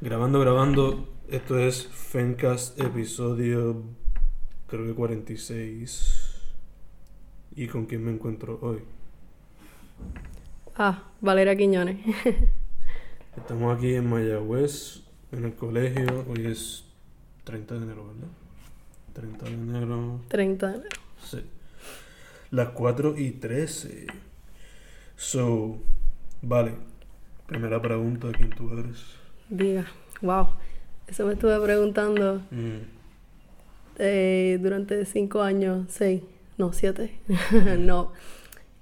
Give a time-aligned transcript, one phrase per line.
[0.00, 1.08] Grabando, grabando.
[1.28, 3.82] Esto es Fencast episodio
[4.66, 6.42] creo que 46.
[7.54, 8.80] ¿Y con quién me encuentro hoy?
[10.76, 11.98] Ah, Valeria Quiñones.
[13.36, 15.02] Estamos aquí en Mayagüez,
[15.32, 16.24] en el colegio.
[16.28, 16.84] Hoy es
[17.44, 18.28] 30 de enero, ¿verdad?
[19.14, 20.20] 30 de enero.
[20.28, 20.90] 30 de enero.
[21.22, 21.44] Sí.
[22.50, 24.06] Las 4 y 13.
[25.16, 25.78] So,
[26.42, 26.95] vale.
[27.46, 29.04] Primera pregunta, ¿quién tú eres?
[29.48, 29.86] Diga,
[30.20, 30.48] wow.
[31.06, 32.80] Eso me estuve preguntando Mm,
[33.98, 36.22] eh, durante cinco años, seis,
[36.58, 37.18] no, siete.
[37.78, 38.12] no.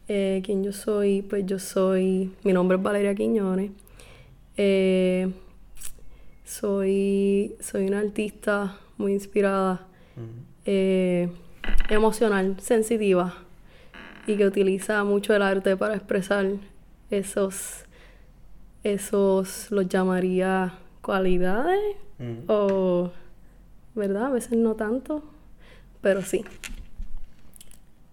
[0.09, 1.23] Eh, ¿Quién yo soy?
[1.23, 2.33] Pues yo soy.
[2.43, 3.71] Mi nombre es Valeria Quiñones.
[4.57, 5.31] Eh,
[6.45, 10.21] soy, soy una artista muy inspirada, mm,
[10.67, 11.29] eh,
[11.91, 13.35] emocional, sensitiva
[14.27, 16.47] y que utiliza mucho el arte para expresar
[17.11, 17.84] esos,
[18.85, 22.45] esos, los llamaría cualidades mm.
[22.49, 23.11] o,
[23.95, 24.27] ¿verdad?
[24.27, 25.25] A veces no tanto,
[26.01, 26.45] pero sí.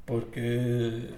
[0.06, 1.10] Porque.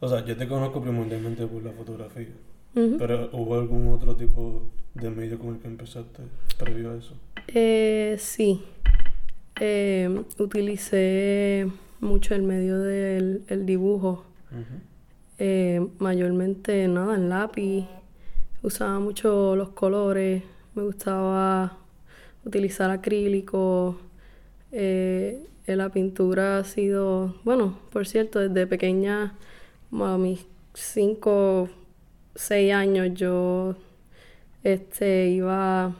[0.00, 2.28] O sea, yo te conozco primordialmente por la fotografía.
[2.74, 4.62] Pero ¿hubo algún otro tipo
[4.94, 6.22] de medio con el que empezaste
[6.58, 7.14] previo a eso?
[7.48, 8.62] Eh, sí.
[9.58, 11.66] Eh, utilicé
[12.00, 14.24] mucho el medio del el dibujo.
[15.38, 17.86] Eh, mayormente nada en lápiz.
[18.62, 20.42] Usaba mucho los colores.
[20.74, 21.78] Me gustaba
[22.44, 23.98] utilizar acrílico.
[24.72, 29.34] Eh, la pintura ha sido, bueno, por cierto, desde pequeña,
[29.92, 31.68] a mis 5,
[32.34, 33.76] 6 años, yo
[34.64, 35.94] este, iba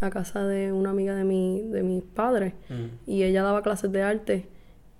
[0.00, 3.90] a casa de una amiga de, mi, de mis padres Mm, y ella daba clases
[3.92, 4.46] de arte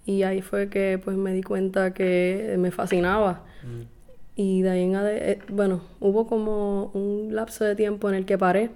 [0.06, 3.82] y ahí fue que pues me di cuenta que me fascinaba mm,
[4.36, 8.26] y de ahí en ade- eh, bueno, hubo como un lapso de tiempo en el
[8.26, 8.70] que paré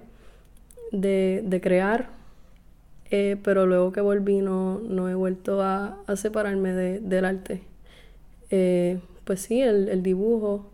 [0.91, 2.09] de, de crear,
[3.11, 7.61] eh, pero luego que volví no, no he vuelto a, a separarme de- del arte.
[8.51, 10.71] Eh, pues sí, el, el dibujo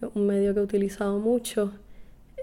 [0.00, 1.72] es un medio que he utilizado mucho,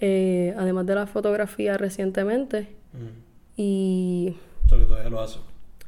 [0.02, 2.68] eh, además de la fotografía recientemente.
[2.94, 3.26] mm.
[3.58, 5.40] Y O sea, que todavía lo haces.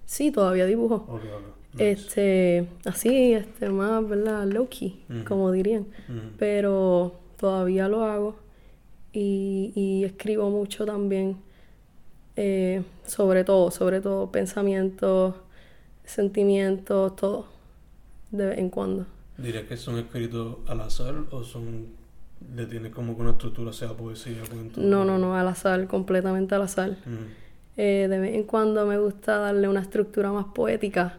[0.06, 0.96] sí, todavía dibujo.
[1.10, 1.57] Ok, ok.
[1.80, 4.46] Este, así, este, más, ¿verdad?
[4.46, 5.86] Low key, como dirían.
[6.38, 8.36] Pero todavía lo hago
[9.14, 11.38] y, y escribo mucho también.
[12.36, 15.34] eh, sobre todo, sobre todo pensamientos,
[16.06, 17.48] sentimientos, todo,
[18.32, 19.06] de vez en cuando.
[19.38, 21.88] ¿Dirías que son escritos al azar o son.
[22.56, 24.80] le tienes como que una estructura, sea poesía, cuento?
[24.80, 26.98] No, no, no, al azar, completamente al azar.
[27.76, 31.18] Eh, de vez en cuando me gusta darle una estructura más poética,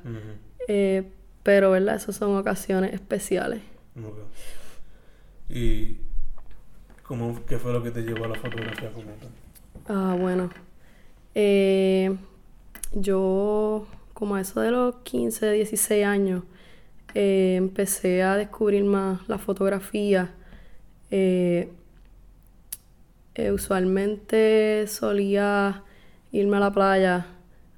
[0.68, 1.10] eh,
[1.42, 1.96] pero, ¿verdad?
[1.96, 3.62] Esas son ocasiones especiales.
[3.96, 4.18] ok.
[5.48, 5.96] ¿Y
[7.02, 9.30] cómo, qué fue lo que te llevó a la fotografía como tal?
[9.88, 10.50] Ah, bueno.
[11.34, 12.14] Eh,
[12.92, 16.42] yo, como a eso de los 15, 16 años,
[17.14, 20.34] eh, empecé a descubrir más la fotografía.
[21.10, 21.70] Eh,
[23.52, 25.84] usualmente solía
[26.32, 27.26] irme a la playa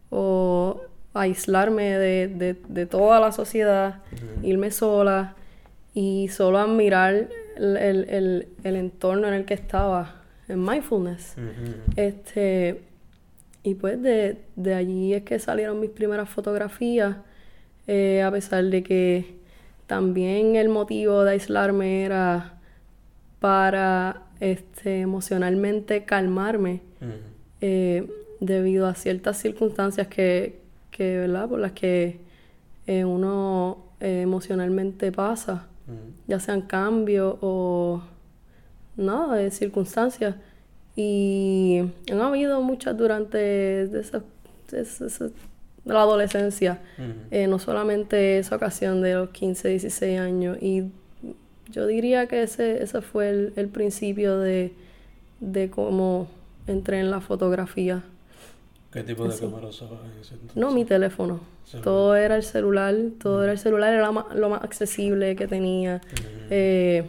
[0.09, 0.81] o
[1.15, 4.03] aislarme de, de- de toda la sociedad,
[4.43, 5.35] irme sola
[5.95, 11.35] y solo admirar el, el- el- el entorno en el que estaba, en mindfulness.
[11.97, 12.81] Este,
[13.63, 17.17] y pues de, de allí es que salieron mis primeras fotografías,
[17.87, 19.35] eh, a pesar de que
[19.87, 22.55] también el motivo de aislarme era
[23.41, 26.81] para este, emocionalmente calmarme
[27.61, 28.09] eh,
[28.41, 30.60] debido a ciertas circunstancias que,
[31.01, 31.49] que ¿verdad?
[31.49, 32.21] por las que
[32.87, 35.97] eh, uno eh, emocionalmente pasa ujú.
[36.27, 38.03] ya sean cambios o
[38.97, 40.35] nada de circunstancias.
[40.97, 41.81] Y
[42.13, 44.23] han habido muchas durante esa-
[44.73, 45.31] esa- esa-
[45.87, 47.07] la adolescencia, Ujú.
[47.31, 50.59] eh, no solamente esa ocasión de los 15, 16 años.
[50.61, 50.85] Y
[51.71, 54.73] yo diría que ese, ese fue el, el principio de,
[55.41, 56.27] de cómo
[56.67, 58.03] entré en la fotografía.
[58.93, 59.45] ¿Qué tipo de Así.
[59.45, 60.57] cámara usabas en ese entonces?
[60.57, 61.41] No mi teléfono.
[61.65, 61.85] Celular.
[61.85, 66.01] Todo era el celular, todo era el celular, era lo más, accesible que tenía.
[66.51, 67.07] Eh,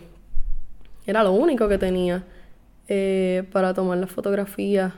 [1.07, 2.23] era lo único que tenía
[2.87, 4.93] eh, para tomar las fotografías.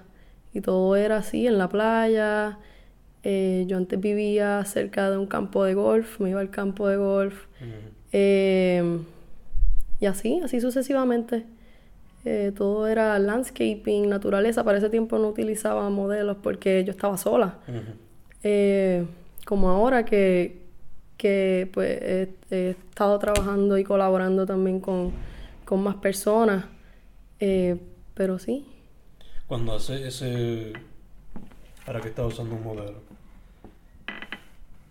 [0.53, 2.59] Y todo era así, en la playa.
[3.23, 6.97] Eh, yo antes vivía cerca de un campo de golf, me iba al campo de
[6.97, 7.45] golf.
[8.11, 11.45] Y así, así sucesivamente.
[12.25, 14.63] Eh, todo era landscaping, naturaleza.
[14.63, 17.59] Para ese tiempo no utilizaba modelos porque yo estaba sola.
[18.43, 19.05] Eh,
[19.45, 20.61] como ahora que,
[21.17, 25.11] que pues he, he estado trabajando y colaborando también con,
[25.65, 26.65] con más personas,
[27.39, 27.77] Eh,
[28.15, 28.65] pero sí.
[29.47, 30.73] Cuando hace ese...
[31.85, 33.01] Para que estás usando un modelo,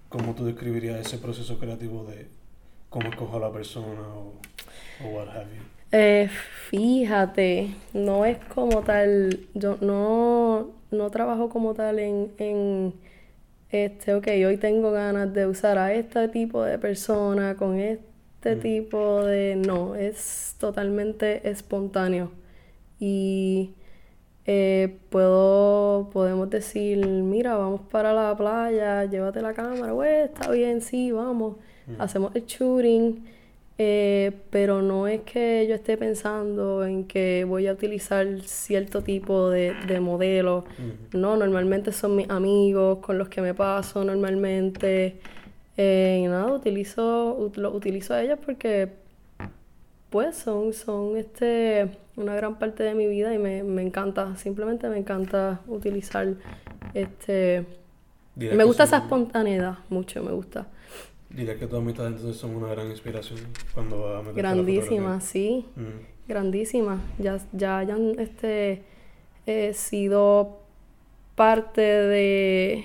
[0.08, 2.28] ¿cómo tú describirías ese proceso creativo de
[2.90, 4.34] cómo escojo a la persona o,
[5.04, 5.62] o what have you?
[5.92, 6.28] Eh,
[6.70, 12.94] fíjate, no es como tal, yo no, no trabajo como tal en, en,
[13.70, 18.60] este, ok, hoy tengo ganas de usar a este tipo de persona con este Mm.
[18.60, 22.32] tipo de, no, es totalmente espontáneo.
[22.98, 23.74] Y
[24.46, 30.80] eh, puedo, podemos decir, mira, vamos para la playa, llévate la cámara, güey, está bien,
[30.80, 31.56] sí, vamos,
[31.86, 32.00] Mm.
[32.00, 33.24] hacemos el shooting.
[33.84, 39.50] Eh, pero no es que yo esté pensando en que voy a utilizar cierto tipo
[39.50, 40.64] de, de modelo.
[41.12, 45.16] No, normalmente son mis amigos con los que me paso normalmente.
[45.76, 48.90] Eh, y nada, utilizo, ut- lo utilizo a ellos porque
[50.10, 54.88] pues son, son este, una gran parte de mi vida y me, me encanta, simplemente
[54.88, 56.28] me encanta utilizar
[56.94, 57.64] este...
[58.56, 60.66] Me gusta esa espontaneidad, mucho me gusta.
[61.34, 63.40] Diría que todas amistades entonces son una gran inspiración
[63.74, 65.20] cuando vas a la Grandísima, fotografía.
[65.20, 65.66] sí.
[65.76, 66.28] Mm.
[66.28, 67.00] grandísima.
[67.18, 68.82] Ya, ya hayan este,
[69.46, 70.58] eh, sido
[71.34, 72.84] parte de,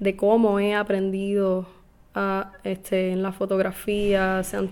[0.00, 1.66] de cómo he aprendido
[2.14, 4.42] a, este, en la fotografía.
[4.42, 4.70] Sean,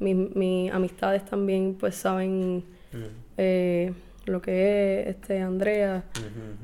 [0.00, 2.96] mis, mis amistades también pues saben Mm.
[3.38, 3.92] eh,
[4.26, 6.04] lo que es este, Andrea.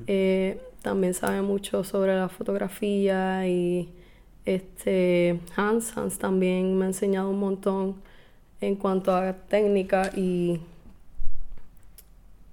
[0.07, 3.89] Eh, también sabe mucho sobre la fotografía y
[4.45, 7.97] este Hans, Hans también me ha enseñado un montón
[8.61, 10.61] en cuanto a técnica y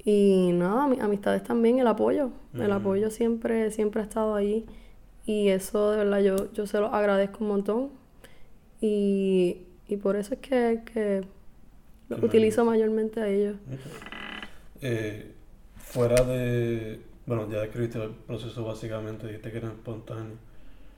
[0.03, 4.65] y nada, mis amistades también, el apoyo, el apoyo siempre siempre ha estado ahí
[5.25, 7.89] y eso de verdad yo, yo se lo agradezco un montón
[8.79, 9.57] y,
[9.87, 11.23] y por eso es que, que
[12.09, 13.57] lo utilizo mayormente a ellos.
[14.81, 15.33] Eh,
[15.75, 17.01] fuera de.
[17.25, 20.37] Bueno, ya describiste el proceso básicamente, dijiste que era espontáneo.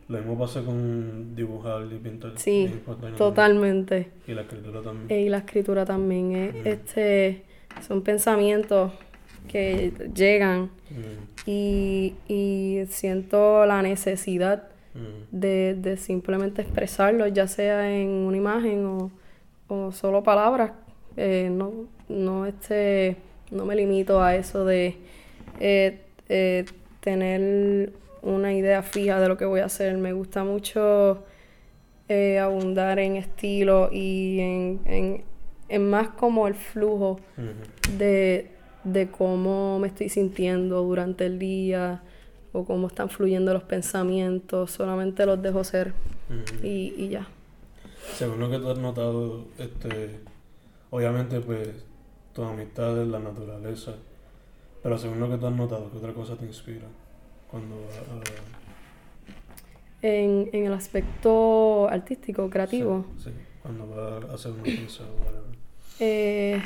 [0.09, 2.31] Lo mismo pasa con dibujar y pintar.
[2.35, 2.69] Sí,
[3.17, 4.09] totalmente.
[4.27, 5.07] Y la escritura también.
[5.11, 6.31] Eh, Y la escritura también
[6.63, 6.67] Mm.
[6.67, 7.43] este,
[7.87, 8.91] son pensamientos
[9.47, 14.63] que llegan Mm, y, y siento la necesidad
[14.95, 14.99] mm,
[15.39, 19.11] de, de simplemente expresarlos, ya sea en una imagen o,
[19.67, 20.71] o solo palabras.
[21.17, 21.71] Eh, no,
[22.07, 23.17] no, este,
[23.51, 24.95] no me limito a eso de
[25.59, 26.65] eh, eh,
[27.01, 29.97] tener una idea fija de lo que voy a hacer.
[29.97, 31.23] Me gusta mucho
[32.07, 35.23] eh, abundar en estilo y en, en,
[35.69, 37.19] en más como el flujo
[37.97, 38.51] de,
[38.83, 42.01] de cómo me estoy sintiendo durante el día
[42.51, 44.71] o cómo están fluyendo los pensamientos.
[44.71, 45.93] Solamente los dejo ser
[46.63, 47.27] y, y ya.
[48.15, 50.19] Según lo que tú has notado, este,
[50.89, 51.69] obviamente pues
[52.33, 53.93] tus amistades, la naturaleza,
[54.81, 56.87] pero según lo que tú has notado, ¿qué otra cosa te inspira
[57.49, 58.29] cuando vas
[60.01, 63.05] En, en el aspecto artístico, creativo.
[63.17, 63.31] Sí, sí,
[63.61, 65.57] cuando vas a hacer una pieza o whatever.
[65.99, 66.61] Eh,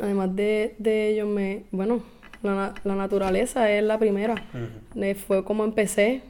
[0.00, 2.02] además de, de ello, me, bueno,
[2.42, 4.36] la, la naturaleza es la primera.
[4.94, 6.22] Eh, fue como empecé.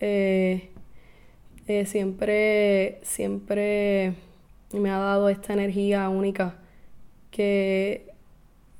[0.00, 0.70] Eh,
[1.66, 4.14] eh, siempre, siempre
[4.72, 6.54] me ha dado esta energía única
[7.30, 8.07] que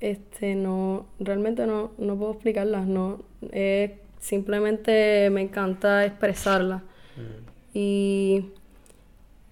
[0.00, 2.84] este no, realmente no, no puedo explicarla.
[2.84, 3.20] No,
[3.53, 6.82] Eh, simplemente me encanta expresarla.
[7.17, 7.53] Ujú.
[7.75, 8.51] Y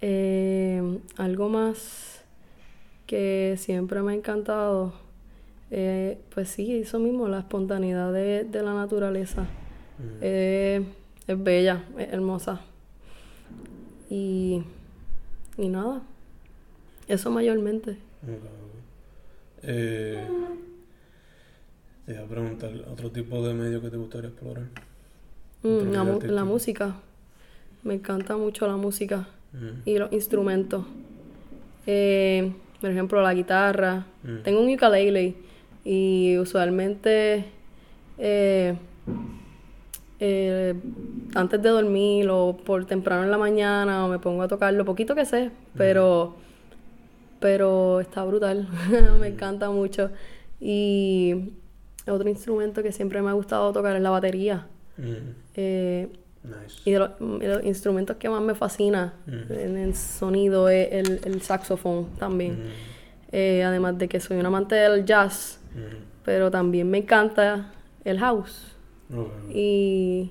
[0.01, 2.25] eh, algo más
[3.07, 4.93] que siempre me ha encantado,
[5.71, 9.43] eh, pues sí, eso mismo, la espontaneidad de, de la naturaleza.
[9.43, 10.19] Ujú.
[10.21, 10.85] Eh,
[11.27, 12.61] es bella, es hermosa.
[14.11, 14.63] Y,
[15.59, 16.03] y nada,
[17.09, 17.99] eso mayormente.
[19.69, 20.25] Eh,
[22.07, 24.65] te iba a preguntar, ¿otro tipo de medio que te gustaría explorar?
[25.63, 26.95] Mm, la, mu- música,
[27.83, 29.81] me encanta mucho la música Ujú.
[29.85, 30.85] y los instrumentos.
[31.87, 34.07] Eh, por ejemplo, la guitarra.
[34.23, 34.43] Mm.
[34.45, 35.35] Tengo un ukulele
[35.85, 37.45] y usualmente
[38.19, 38.77] eh,
[40.21, 40.75] eh,
[41.35, 44.85] antes de dormir o por temprano en la mañana o me pongo a tocar lo
[44.85, 46.37] poquito que sé, pero,
[47.41, 48.69] pero está brutal,
[49.21, 50.11] me encanta mucho.
[50.61, 51.53] Y
[52.07, 54.67] otro instrumento que siempre me ha gustado tocar es la batería.
[54.99, 55.09] Ujú.
[55.55, 56.09] Eh,
[56.43, 56.77] Nice.
[56.85, 61.21] y de los, de los instrumentos que más me fascina en el sonido es el,
[61.25, 62.59] el saxofón también.
[63.33, 65.59] Eh, además de que soy un amante del jazz,
[66.25, 67.73] pero también me encanta
[68.05, 68.77] el house.
[69.53, 70.31] Y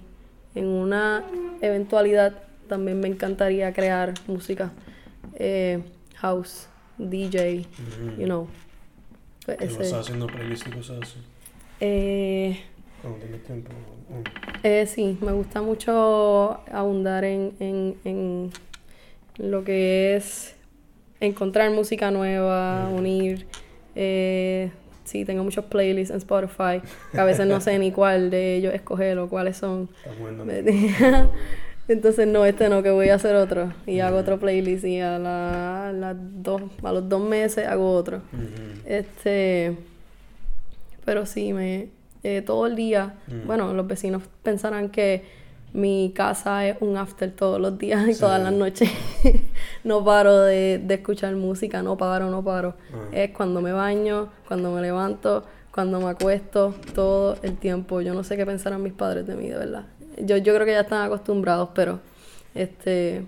[0.56, 1.24] en una
[1.62, 2.34] eventualidad
[2.70, 4.72] también me encantaría crear música
[5.34, 5.84] eh,
[6.16, 8.22] house, DJ, Ujú.
[8.22, 8.48] you know.
[9.46, 11.18] Pues ¿Qué vas haciendo playlists y cosas así?
[11.82, 12.60] eh,
[13.02, 13.70] Cuando tienes tiempo.
[14.10, 14.24] Mm.
[14.64, 18.52] Eh, sí, me gusta mucho abundar en, en, en
[19.38, 20.56] lo que es
[21.20, 22.94] encontrar música nueva, Mm.
[22.96, 23.46] unir.
[23.96, 24.72] Eh,
[25.04, 28.74] sí, tengo muchos playlists en Spotify, que a veces no sé ni cuál de ellos
[28.74, 29.88] escoger o cuáles son.
[30.20, 30.46] Bueno.
[31.88, 33.72] Entonces, no, este no, que voy a hacer otro.
[33.86, 37.92] Y hago otro playlist y a, la- a las dos, a los dos meses hago
[37.94, 38.22] otro.
[38.86, 39.78] Este,
[41.06, 41.90] pero sí, me,
[42.24, 43.46] eh, todo el día, Mm.
[43.48, 45.24] bueno, los vecinos pensarán que
[45.74, 48.90] mi casa es un after todos los días y todas las noches.
[49.84, 52.76] no paro de, de escuchar música, no paro, no paro.
[52.94, 53.10] Ah.
[53.12, 58.00] Es cuando me baño, cuando me levanto, cuando me acuesto, todo el tiempo.
[58.02, 59.86] Yo no sé qué pensarán mis padres de mí, de verdad.
[60.18, 62.00] Yo, yo creo que ya están acostumbrados, pero
[62.54, 63.26] este...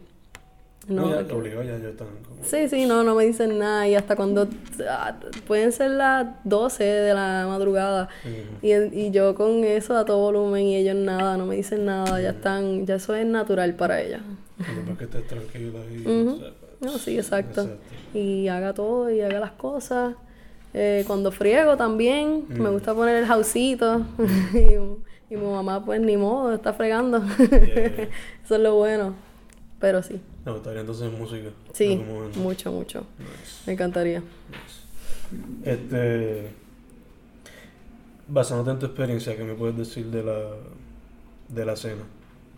[0.88, 2.42] No, No, ya, obligado, ya, ya están como...
[2.46, 3.86] Sí, sí, no, no me dicen nada.
[3.90, 4.48] Y hasta cuando
[4.90, 8.08] ah, pueden ser las 12 de la madrugada.
[8.62, 12.22] Y, y yo con eso a todo volumen y ellos nada, no me dicen nada.
[12.22, 14.22] Ya están, ya eso es natural para ellas.
[14.58, 16.08] Después que estés tranquila y...
[16.08, 16.36] Ujú.
[16.36, 17.64] o sea, No, sí, exacto.
[17.64, 18.18] Exacto.
[18.18, 20.16] Y haga todo y haga las cosas.
[20.74, 24.06] Eh, cuando friego también, me gusta poner el jausito.
[24.54, 24.78] y,
[25.30, 27.20] y mi mamá, pues ni modo, está fregando.
[27.38, 28.10] Yeah.
[28.44, 29.14] eso es lo bueno.
[29.80, 31.50] Pero sí, Me gustaría entonces música.
[31.74, 33.06] sí, en mucho, mucho.
[33.20, 34.22] Nice, Me encantaría.
[34.50, 35.70] nice.
[35.72, 36.50] Este...
[38.30, 40.38] Basándote en tu experiencia, ¿qué me puedes decir de la,
[41.50, 42.04] de la escena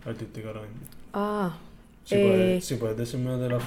[0.04, 0.78] artística ahora mismo?
[1.12, 1.56] Ah,
[2.04, 3.58] Si, Eh, puedes, si puedes decirme de la,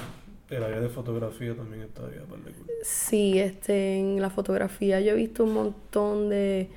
[0.50, 2.66] el área de fotografía también de cool.
[2.82, 6.68] Sí, este, en la fotografía yo he visto un montón de,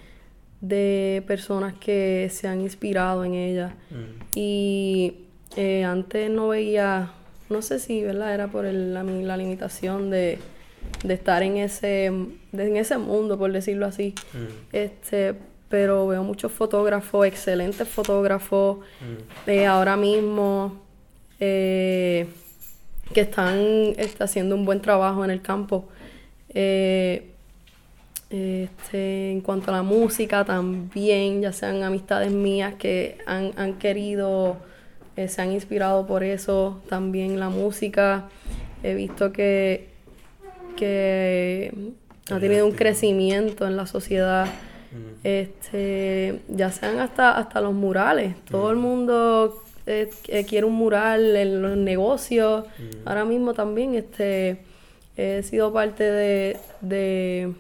[0.62, 3.76] de personas que se han inspirado en ella.
[3.92, 5.14] Mm, Y
[5.56, 7.12] eh, antes no veía,
[7.50, 8.34] no sé si, ¿verdad?
[8.34, 10.40] Era por el- la, la limitación de,
[11.04, 12.12] de estar en ese,
[12.52, 14.14] de- en ese mundo, por decirlo así.
[14.34, 15.36] mm, Este,
[15.70, 20.82] pero veo muchos fotógrafos, excelentes fotógrafos, mm, eh, ahora mismo
[21.40, 22.28] eh,
[23.14, 23.58] que están
[23.98, 25.88] este, haciendo un buen trabajo en el campo.
[26.50, 27.32] Eh,
[28.30, 34.58] este, en cuanto a la música también, ya sean amistades mías que han, han querido,
[35.16, 38.28] eh, se han inspirado por eso, también la música.
[38.84, 39.88] He visto que,
[40.76, 41.74] que
[42.30, 44.46] ha tenido un crecimiento en la sociedad.
[44.46, 45.20] mm.
[45.24, 48.36] Este, ya sean hasta, hasta los murales.
[48.52, 52.66] Todo el mundo eh, eh, quiere un mural en los negocios.
[52.78, 53.08] Mm.
[53.08, 54.60] Ahora mismo también este,
[55.16, 57.54] he sido parte de, de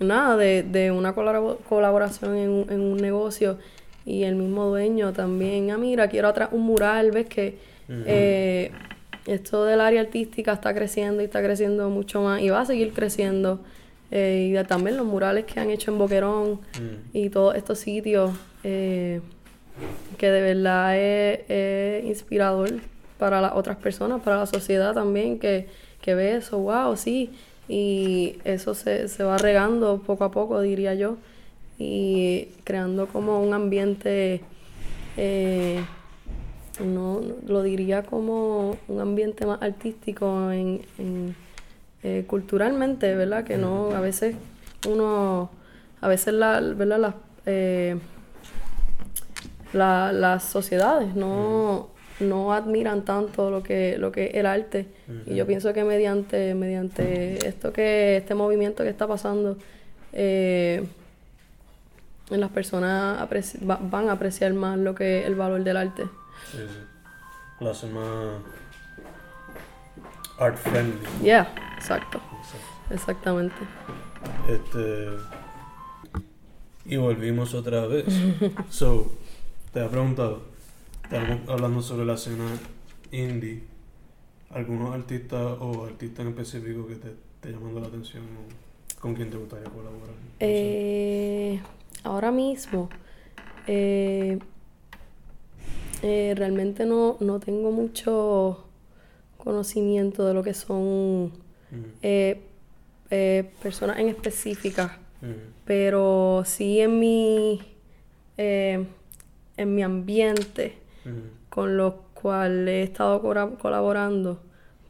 [0.00, 3.58] nada, de, de una colabo- colaboración en, un- en un negocio
[4.04, 7.58] y el mismo dueño también, ah, mira, quiero atrás un mural, ves que
[8.06, 8.70] eh,
[9.26, 12.92] esto del área artística está creciendo y está creciendo mucho más y va a seguir
[12.92, 13.60] creciendo.
[14.12, 17.16] Eh, y de- también los murales que han hecho en Boquerón Mm.
[17.16, 18.30] y todos estos sitios
[18.64, 19.20] eh,
[20.18, 22.70] que de verdad es, es inspirador
[23.18, 25.68] para las otras personas, para la sociedad también, que,
[26.00, 27.30] que ve eso, wow, sí,
[27.72, 31.16] y eso se, se va regando poco a poco, diría yo,
[31.78, 34.40] y creando como un ambiente,
[35.16, 35.80] eh,
[36.84, 40.80] no, lo diría como un ambiente más artístico en,
[42.02, 43.44] eh, culturalmente, ¿verdad?
[43.44, 44.34] Que no, a veces
[44.88, 45.50] uno,
[46.00, 46.98] a veces la, ¿verdad?
[46.98, 47.14] Las,
[47.46, 47.96] eh,
[49.72, 51.88] la- las sociedades no,
[52.20, 54.86] no admiran tanto lo que, lo que es el arte.
[55.26, 59.56] Y yo pienso que mediante, mediante esto que, este movimiento que está pasando,
[60.12, 60.84] eh,
[62.30, 63.18] las personas
[63.68, 66.04] va- van a apreciar más lo que el valor del arte.
[66.52, 66.78] Sí, sí.
[67.60, 68.36] Lo hace más
[70.38, 70.98] art friendly.
[71.22, 72.94] Yeah, exacto, Exacto.
[72.94, 73.56] exactamente.
[74.48, 75.08] Este.
[76.86, 78.04] Y volvimos otra vez.
[78.70, 79.10] so,
[79.72, 80.42] te he preguntado,
[81.48, 82.46] hablando sobre la escena
[83.10, 83.62] indie.
[84.50, 89.30] ¿Algunos artistas o artistas en específico que te esté llamando la atención o con quien
[89.30, 90.08] te gustaría colaborar?
[90.08, 90.14] No.
[90.40, 91.60] Eh,
[92.02, 92.88] ahora mismo,
[93.66, 94.38] eh,
[96.02, 98.64] eh, realmente no, no tengo mucho
[99.36, 101.32] conocimiento de lo que son
[101.70, 105.26] Mm, eh, personas en específicas, mm,
[105.64, 107.60] pero sí en mi,
[108.36, 108.88] en
[109.74, 110.78] mi ambiente
[111.48, 113.20] con los cuales he estado
[113.58, 114.42] colaborando.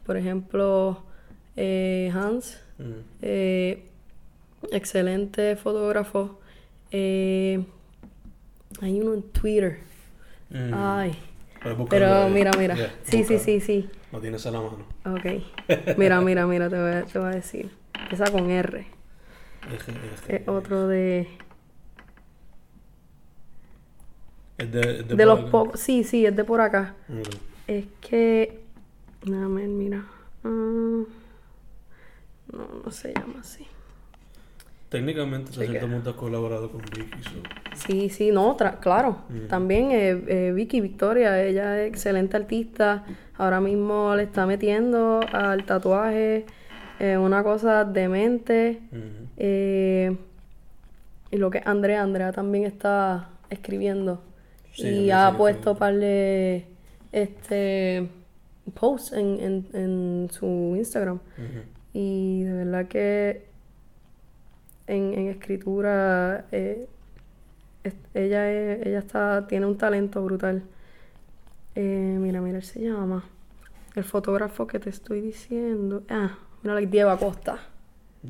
[0.05, 1.03] Por ejemplo,
[1.55, 2.61] eh, Hans,
[3.21, 3.85] eh,
[4.71, 6.39] excelente fotógrafo.
[6.91, 7.63] Eh,
[8.81, 9.79] hay uno en Twitter.
[10.49, 10.73] Mm.
[10.73, 11.15] Ay,
[11.89, 12.75] pero mira, mira.
[12.75, 13.39] Yeah, Sí, sí, búscalo.
[13.39, 13.89] sí, sí.
[14.11, 14.85] Lo tienes a la mano.
[15.05, 15.43] Ok.
[15.97, 17.71] Mira, mira, mira, te voy a, te voy a decir.
[17.97, 18.85] Empieza con R.
[20.27, 21.29] Es otro de...
[24.61, 25.79] Es de, es de, los pocos...
[25.79, 26.93] Sí, sí, es de por acá.
[27.67, 28.59] Es que...
[29.23, 30.03] Déjame, mira.
[30.43, 31.05] Ah, no,
[32.85, 33.65] no se llama así.
[34.89, 37.23] Técnicamente, hasta cierto punto has colaborado con Vicky.
[37.23, 39.19] so- Sí, sí, no, claro.
[39.29, 39.47] Mm.
[39.47, 43.05] También eh, eh, Vicky Victoria, ella es excelente artista.
[43.37, 46.45] Ahora mismo le está metiendo al tatuaje
[46.99, 48.81] eh, una cosa demente.
[48.91, 49.27] Ujú.
[49.37, 50.17] Eh,
[51.31, 54.21] y lo que Andrea, Andrea también está escribiendo.
[54.73, 56.65] Sí, y ha puesto par de
[57.11, 58.07] este
[58.73, 61.19] posts en, en, en su Instagram.
[61.93, 63.45] Y de verdad que
[64.87, 66.87] en, en escritura eh,
[67.83, 70.63] es- ella es- ella está, tiene un talento brutal.
[71.75, 73.23] Eh, mira, mira, él se llama.
[73.95, 76.03] El fotógrafo que te estoy diciendo.
[76.09, 77.59] Ah, mira, Diego Acosta.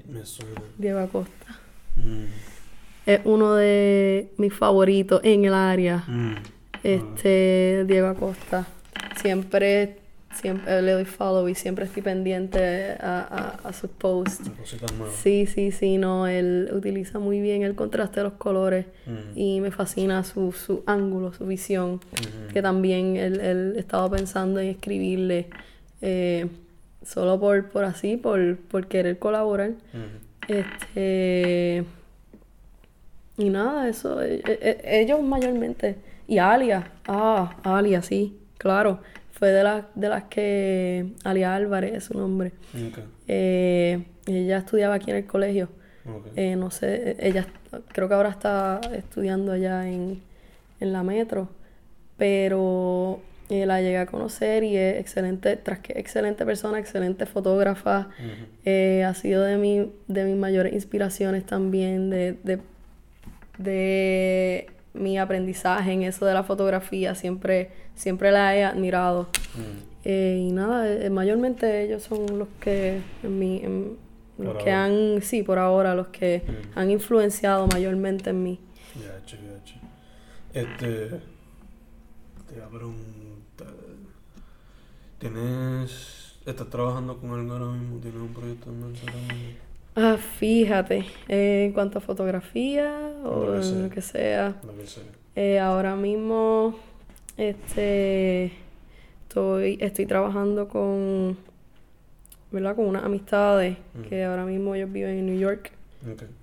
[0.07, 0.61] Me suena.
[0.77, 1.59] Diego Acosta.
[1.97, 2.25] Mm.
[3.05, 6.03] Es uno de mis favoritos en el área.
[6.07, 6.35] Mm.
[6.83, 8.67] Este, Diego Acosta.
[9.21, 9.97] Siempre,
[10.33, 14.49] siempre le doy follow y siempre estoy pendiente a, a- a sus posts.
[15.21, 19.37] Sí, sí, sí, no, él utiliza muy bien el contraste de los colores Mm.
[19.37, 22.53] y me fascina su, su ángulo, su visión, Ujú.
[22.53, 25.47] que también él, él estaba pensando en escribirle
[26.01, 26.47] eh,
[27.03, 29.71] solo por, por así, por, por querer colaborar.
[29.93, 30.53] Ujú.
[30.59, 31.83] Este.
[33.41, 34.21] Y nada, eso.
[34.21, 35.95] e- e- ellos mayormente.
[36.27, 36.91] Y Alia.
[37.07, 38.99] Ah, Alia, sí, claro.
[39.31, 41.07] Fue de las, de las que.
[41.23, 42.51] Alia Álvarez es su nombre.
[43.27, 45.69] Eh, ella estudiaba aquí en el colegio.
[46.05, 46.27] Ok.
[46.35, 47.47] Eh, no sé, ella
[47.91, 50.21] creo que ahora está estudiando allá en,
[50.79, 51.49] en la metro.
[52.17, 53.19] Pero
[53.49, 58.09] eh, la llegué a conocer y es excelente, tras que excelente persona, excelente fotógrafa.
[58.63, 62.59] Eh, ha sido de, mi, de mis mayores inspiraciones también, de, de,
[63.63, 67.15] de mi aprendizaje en eso de la fotografía.
[67.15, 69.29] Siempre, siempre la he admirado.
[69.55, 69.91] Mm.
[70.03, 73.97] Eh, y nada, eh, mayormente ellos son los que, en mi, en-
[74.37, 74.85] los Por que ahora.
[74.85, 76.79] han, sí, por ahora, los que Mm.
[76.79, 78.59] han influenciado mayormente en mí.
[78.95, 79.37] Ya, che.
[80.53, 81.19] Este.
[82.47, 83.67] Te iba a preguntar.
[85.19, 86.35] ¿Tienes.
[86.45, 87.99] ¿Estás trabajando con algo ahora mismo?
[87.99, 89.01] ¿Tienes un proyecto en mente?
[89.95, 93.77] Ah, fíjate, eh, en cuanto a fotografía o Lo que sea.
[93.81, 95.03] lo que sea, Lo que sea.
[95.35, 96.75] eh, ahora mismo
[97.37, 98.51] este,
[99.23, 101.37] estoy, estoy trabajando con,
[102.51, 102.75] ¿verdad?
[102.75, 104.01] con unas amistades Mm.
[104.03, 105.71] que ahora mismo ellos viven en New York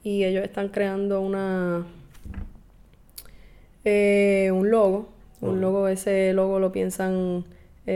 [0.04, 1.84] y ellos están creando una
[3.84, 5.08] eh, un logo.
[5.40, 7.44] Un logo, ese logo lo piensan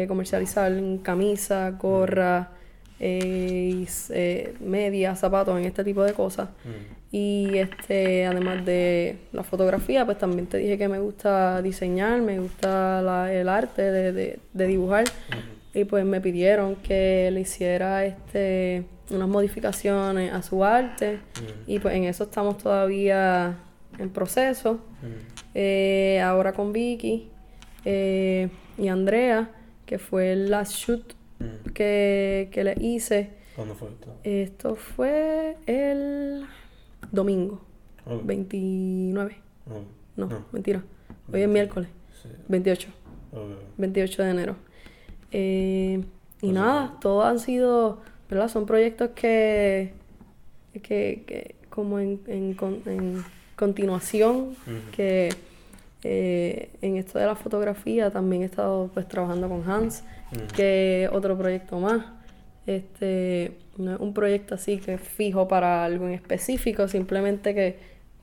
[0.09, 2.51] comercializar en camisa, gorra,
[3.03, 6.49] eh, eh, medias, zapatos, en este tipo de cosas.
[6.65, 6.93] Mm.
[7.15, 12.39] Y este, además de la fotografía, pues también te dije que me gusta diseñar, me
[12.39, 15.05] gusta la- el arte de, de- de dibujar.
[15.29, 15.39] Ujú.
[15.81, 21.17] Y pues me pidieron que le hiciera este unas modificaciones a su arte.
[21.17, 21.71] Mm.
[21.71, 23.57] Y pues en eso estamos todavía
[23.99, 24.75] en proceso.
[25.03, 25.07] Mm.
[25.55, 27.29] Eh, ahora con Vicky
[27.85, 29.51] eh, y Andrea,
[29.85, 31.71] que fue el last shoot Mm.
[31.73, 33.31] que, que le hice.
[33.57, 34.15] ¿Cuándo fue esto?
[34.25, 36.45] Esto fue el
[37.11, 37.61] domingo,
[38.07, 38.23] Ok.
[38.25, 39.37] 29.
[39.71, 39.77] Ok.
[40.17, 40.45] No, No.
[40.53, 40.83] mentira.
[41.33, 41.89] Hoy es miércoles,
[42.23, 42.29] Sí.
[42.49, 42.89] 28.
[43.33, 43.41] Ok.
[43.79, 44.57] 28 de enero.
[45.31, 46.05] Eh,
[46.43, 48.49] y nada, todos han sido, ¿verdad?
[48.49, 49.93] Son proyectos que,
[50.75, 53.23] que, que como en, en, con- en
[53.57, 54.57] continuación,
[54.95, 55.31] que
[56.05, 60.03] eh, en esto de la fotografía también he estado pues trabajando con Hans,
[60.55, 62.05] Que otro proyecto más.
[62.67, 67.79] Este, no es un proyecto así que es fijo para algo en específico, simplemente que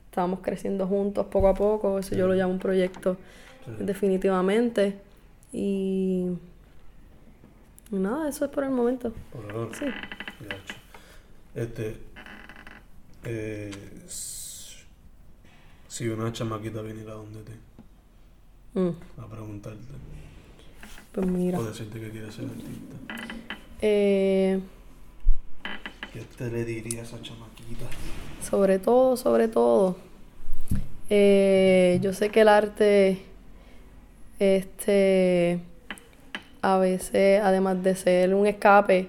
[0.06, 3.16] estamos creciendo juntos poco a poco, eso yo lo llamo un proyecto
[3.78, 4.96] definitivamente.
[5.52, 6.26] Y,
[7.90, 9.12] nada, eso es por el momento.
[9.32, 9.74] Por ahora.
[9.76, 9.86] Sí.
[11.54, 11.96] Este.
[13.24, 13.70] Eh,
[15.88, 17.52] si una chamaquita viniera donde ti
[18.74, 19.94] Mm, a preguntarte
[21.12, 21.58] pues mira.
[21.58, 22.96] o decirte que quiere ser artista,
[23.82, 24.60] Eh,
[26.12, 27.86] ¿qué te le diría a esa chamaquita?
[28.42, 29.96] sobre todo, sobre todo,
[31.08, 33.22] eh, yo sé que el arte,
[34.38, 35.60] este,
[36.62, 39.08] a veces, además de ser un escape,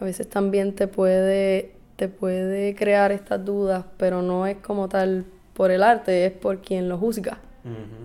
[0.00, 5.24] a veces también te puede, te puede crear estas dudas, pero no es como tal
[5.54, 7.38] por el arte, es por quien lo juzga.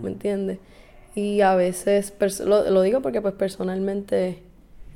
[0.02, 0.58] ¿me entiendes?
[1.14, 2.12] Y a veces,
[2.44, 4.38] lo, lo digo porque pues personalmente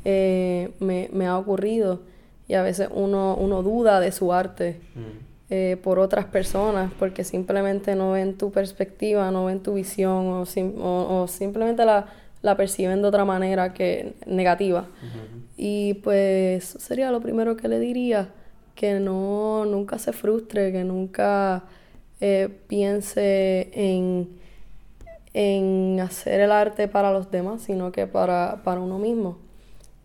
[0.04, 2.00] eh, me, me ha ocurrido
[2.48, 5.00] y a veces uno, uno duda de su arte Mm.
[5.50, 10.44] eh, por otras personas porque simplemente no ven tu perspectiva, no ven tu visión o,
[11.22, 12.06] o, simplemente la,
[12.42, 14.86] la, perciben de otra manera que negativa.
[15.56, 18.28] Y pues sería lo primero que le diría,
[18.74, 21.64] que no nunca se frustre, que nunca
[22.20, 24.28] eh, piense en,
[25.38, 29.36] en hacer el arte para los demás, sino que para, para uno mismo.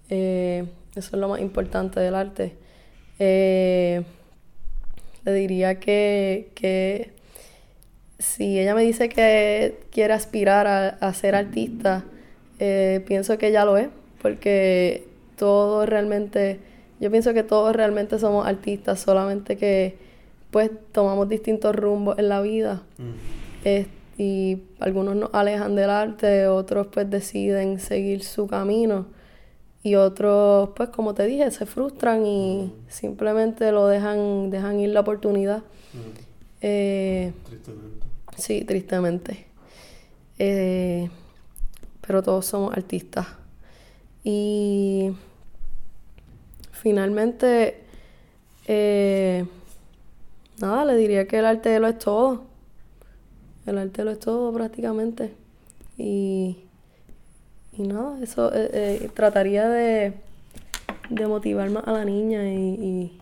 [0.10, 2.58] Eh, eso es lo más importante del arte.
[3.17, 4.04] Eh,
[5.24, 7.13] le diría que, que
[8.20, 10.67] si ella me dice que quiere aspirar
[11.00, 12.04] a, ser artista,
[12.60, 13.88] eh, pienso que ya lo es,
[14.22, 16.60] porque todo realmente,
[17.00, 19.96] yo pienso que todos realmente somos artistas, solamente que
[20.50, 22.84] pues tomamos distintos rumbos en la vida.
[24.22, 29.08] Y algunos nos alejan del arte, otros pues deciden seguir su camino
[29.82, 35.00] y otros, pues como te dije, se frustran y simplemente lo dejan, dejan ir la
[35.00, 35.64] oportunidad.
[36.62, 38.06] Eh, tristemente.
[38.38, 39.48] Sí, tristemente.
[40.38, 41.10] Eh,
[42.06, 43.26] pero todos somos artistas.
[44.24, 45.14] Y
[46.74, 47.82] finalmente,
[48.68, 49.48] eh,
[50.60, 52.51] nada, le diría que el arte lo es todo.
[53.65, 55.34] El arte lo es todo prácticamente.
[55.97, 56.58] Y
[57.78, 60.13] y nada, eso eh, eh, trataría de,
[61.10, 63.17] de motivar más a la niña y,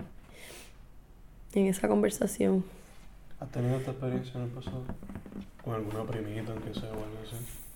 [1.54, 2.64] en esa conversación.
[3.40, 4.84] ¿Has tenido esta experiencia en el pasado?
[5.64, 7.36] ¿Con alguna primita en que sea o algo así?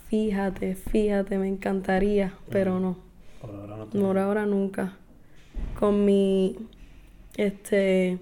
[0.10, 2.98] Fíjate, fíjate, me encantaría, pero no.
[3.40, 3.86] Por ahora no.
[3.90, 4.94] Por ahora nunca.
[5.80, 6.58] Con mi,
[7.38, 8.20] este,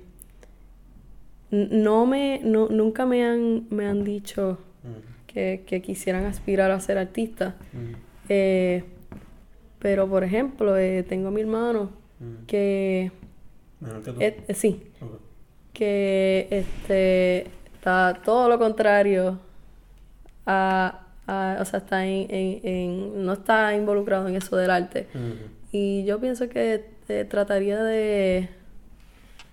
[1.52, 4.58] no me, no, nunca me han, me han dicho
[5.28, 7.56] que, que, quisieran aspirar a ser artista.
[8.30, 8.84] Eh,
[9.80, 12.46] pero, por ejemplo, eh, tengo a mi hermano mm.
[12.48, 13.12] que...
[14.20, 14.84] Eh, sí.
[15.74, 19.40] Que este, está todo lo contrario
[20.46, 21.08] a,
[21.60, 25.08] o sea, está en, no está involucrado en eso del arte.
[25.72, 26.86] Y yo pienso que
[27.30, 28.50] trataría de,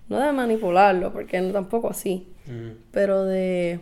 [0.09, 2.27] no de manipularlo, porque no tampoco así,
[2.91, 3.79] pero de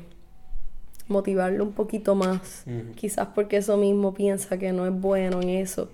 [1.08, 2.66] motivarlo un poquito más.
[2.96, 5.90] Quizás porque eso mismo piensa que no es bueno en eso.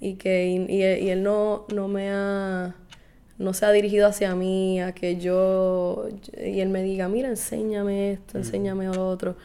[0.00, 2.74] Y que y, él no, no me ha
[3.38, 6.08] no se ha dirigido hacia mí, a que yo,
[6.42, 9.36] y él me diga, mira, enséñame esto, enséñame lo otro.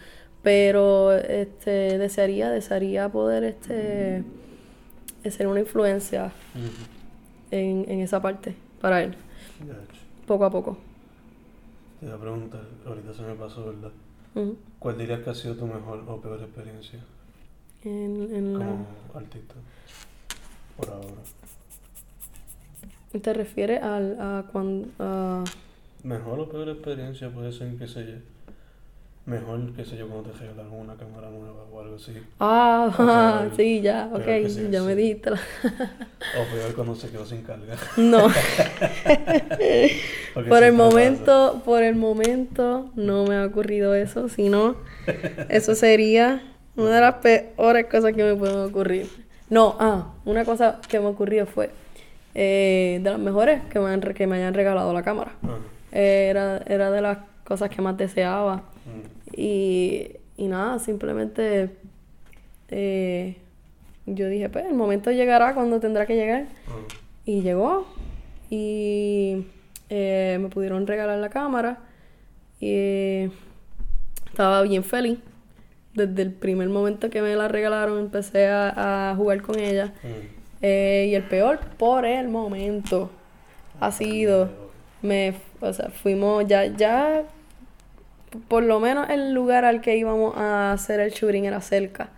[0.42, 4.24] Pero este, desearía, desearía poder este,
[5.30, 6.32] ser una influencia
[7.52, 9.16] en, en, esa parte para él.
[10.26, 10.78] Poco a poco.
[12.00, 13.92] Te voy a preguntar, ahorita se me pasó, ¿verdad?
[14.80, 17.00] ¿Cuál dirías que ha sido tu mejor o peor experiencia
[17.84, 19.56] en, como artista
[20.78, 21.22] por ahora?
[23.22, 24.88] ¿Te refieres al, a cuando...
[26.04, 28.18] Mejor o peor experiencia puede ser, que sé yo,
[29.32, 32.12] mejor, qué sé yo, cuando te regalan una cámara nueva o algo así.
[32.40, 34.26] Ah, sí, ya, ok,
[34.70, 35.32] ya me dijiste.
[35.32, 35.38] La...
[35.38, 37.76] o peor cuando se quedó sin carga.
[37.96, 38.28] No.
[40.50, 44.76] por el momento, por el momento no me ha ocurrido eso, sino
[45.50, 46.44] eso sería
[46.76, 49.08] una de las peores cosas que me pueden ocurrir.
[49.50, 51.72] No, ah, una cosa que me ocurrió fue
[52.36, 55.32] eh, de las mejores que me, que me hayan regalado la cámara.
[55.92, 58.64] Eh, era, era de las cosas que más deseaba
[59.42, 61.72] y, nada, simplemente
[62.70, 63.38] eh,
[64.06, 66.46] yo dije, pues el momento llegará cuando tendrá que llegar.
[67.26, 67.88] Y llegó.
[68.52, 69.48] Y
[69.90, 71.80] eh, me pudieron regalar la cámara.
[72.60, 73.32] Y
[74.28, 75.18] estaba bien feliz.
[75.96, 79.92] Desde el primer momento que me la regalaron empecé a, jugar con ella.
[80.62, 83.10] Eh, y el peor por el momento
[83.80, 84.50] ha sido,
[85.02, 87.26] me, o sea, fuimos ya, ya
[88.48, 92.10] por lo menos el lugar al que íbamos a hacer el shooting era cerca.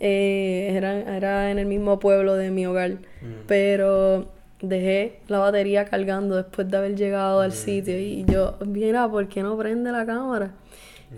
[0.00, 2.98] Eh, era, era, en el mismo pueblo de mi hogar.
[3.46, 7.98] Pero dejé la batería cargando después de haber llegado al sitio.
[7.98, 10.52] Y yo, mira, ¿por qué no prende la cámara?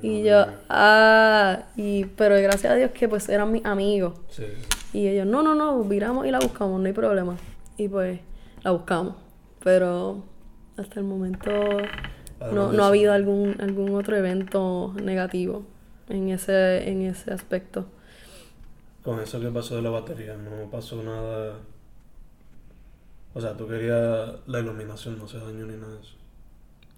[0.02, 4.14] Y yo, ah, y, pero gracias a Dios que pues eran mis amigos.
[4.92, 7.36] Y ellos, no, no, no, viramos y la buscamos, no hay problema.
[7.76, 8.20] Y pues
[8.62, 9.16] la buscamos.
[9.62, 10.22] Pero
[10.76, 11.50] hasta el momento
[12.52, 15.64] no, no ha habido algún, algún otro evento negativo
[16.08, 17.86] en ese, en ese aspecto.
[19.02, 21.56] Con eso que pasó de la batería, no pasó nada.
[23.32, 26.14] O sea, tú querías la iluminación, no se dañó ni nada de eso.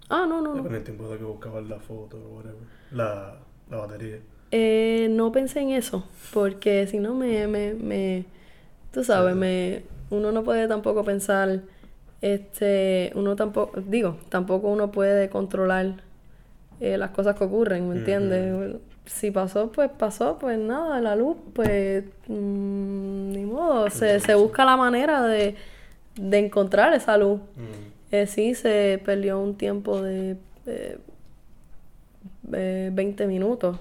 [0.09, 0.57] Ah, no, no.
[0.57, 2.57] En el tiempo de que buscabas la foto o whatever,
[2.91, 3.37] la,
[3.69, 4.19] la batería.
[4.51, 6.03] Eh, no pensé en eso,
[6.33, 8.25] porque si no me, me, me
[8.91, 11.61] tú sabes, me, uno no puede tampoco pensar
[12.23, 15.95] este, uno tampoco, digo, tampoco uno puede controlar
[16.79, 18.77] eh, las cosas que ocurren, ¿me entiendes?
[19.05, 24.63] Si pasó, pues pasó, pues nada, la luz, pues mm, ni modo, se, se, busca
[24.63, 25.57] la manera de,
[26.15, 27.41] de encontrar esa luz.
[28.09, 30.37] Eh, sí, se perdió un tiempo de
[32.43, 33.77] 20 minutos,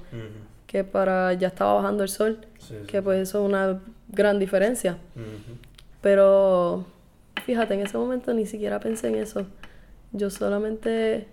[0.67, 2.41] que para ya estaba bajando el sol,
[2.89, 4.99] que pues eso es una gran diferencia.
[6.01, 6.87] Pero
[7.45, 9.47] fíjate, en ese momento ni siquiera pensé en eso.
[10.13, 11.27] Yo solamente,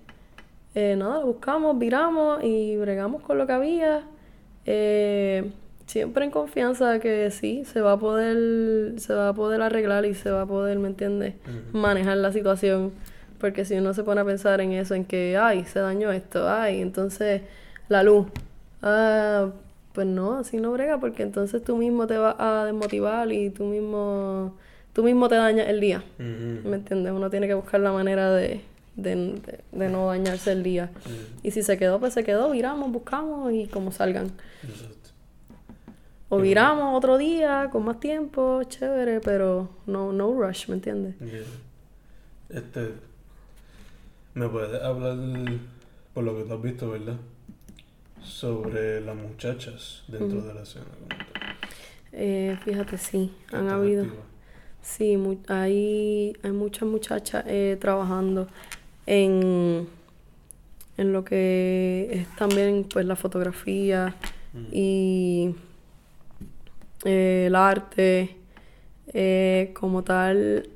[0.75, 4.03] eh, nada, buscamos, viramos y bregamos con lo que había.
[4.65, 5.51] Eh,
[5.85, 10.05] siempre en confianza de que sí, se va a poder, se va a poder arreglar
[10.05, 11.35] y se va a poder, ¿me entiendes?
[11.73, 12.91] Manejar la situación.
[13.39, 16.47] Porque si uno se pone a pensar en eso, en que, ay, se dañó esto,
[16.47, 17.41] ay, entonces
[17.87, 18.27] la luz.
[18.81, 19.49] Ah,
[19.93, 23.65] pues no, así no brega, porque entonces tú mismo te vas a desmotivar y tú
[23.65, 24.55] mismo,
[24.99, 26.03] tú mismo te dañas el día.
[26.17, 27.13] ¿Me entiendes?
[27.13, 28.59] Uno tiene que buscar la manera de,
[28.97, 29.39] de,
[29.71, 30.91] de, no dañarse el día.
[31.41, 34.29] Y si se quedó, pues se quedó, viramos, buscamos y como salgan.
[34.61, 35.11] Exacto.
[36.27, 41.15] O viramos otro día con más tiempo, chévere, pero no, no rush, ¿me entiendes?
[42.49, 42.89] Este,
[44.33, 45.15] ¿me puedes hablar
[46.13, 47.15] por lo que tú has visto, verdad?
[48.21, 50.87] Sobre las muchachas dentro de la escena.
[52.11, 54.05] Eh, fíjate, sí, han habido.
[54.97, 58.47] Sí, hay, hay muchas muchachas eh, trabajando
[59.05, 59.87] en,
[60.97, 64.15] en lo que es también pues la fotografía
[64.71, 65.55] y
[67.05, 68.35] eh, el arte
[69.13, 70.67] eh, como tal.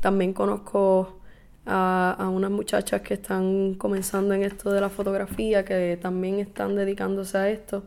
[0.00, 1.20] También conozco
[1.66, 7.38] a, unas muchachas que están comenzando en esto de la fotografía, que también están dedicándose
[7.38, 7.84] a esto.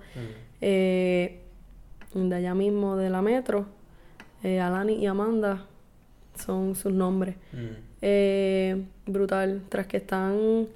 [0.61, 3.82] de allá mismo de la metro,
[4.43, 5.65] Alani y Amanda
[6.35, 7.35] son sus nombres.
[9.05, 10.67] brutal, tras que están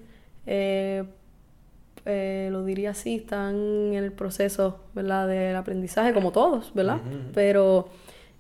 [2.10, 3.56] eh, lo diría así, están
[3.94, 5.28] en el proceso, ¿verdad?
[5.28, 7.02] Del aprendizaje, como todos, ¿verdad?
[7.34, 7.90] Pero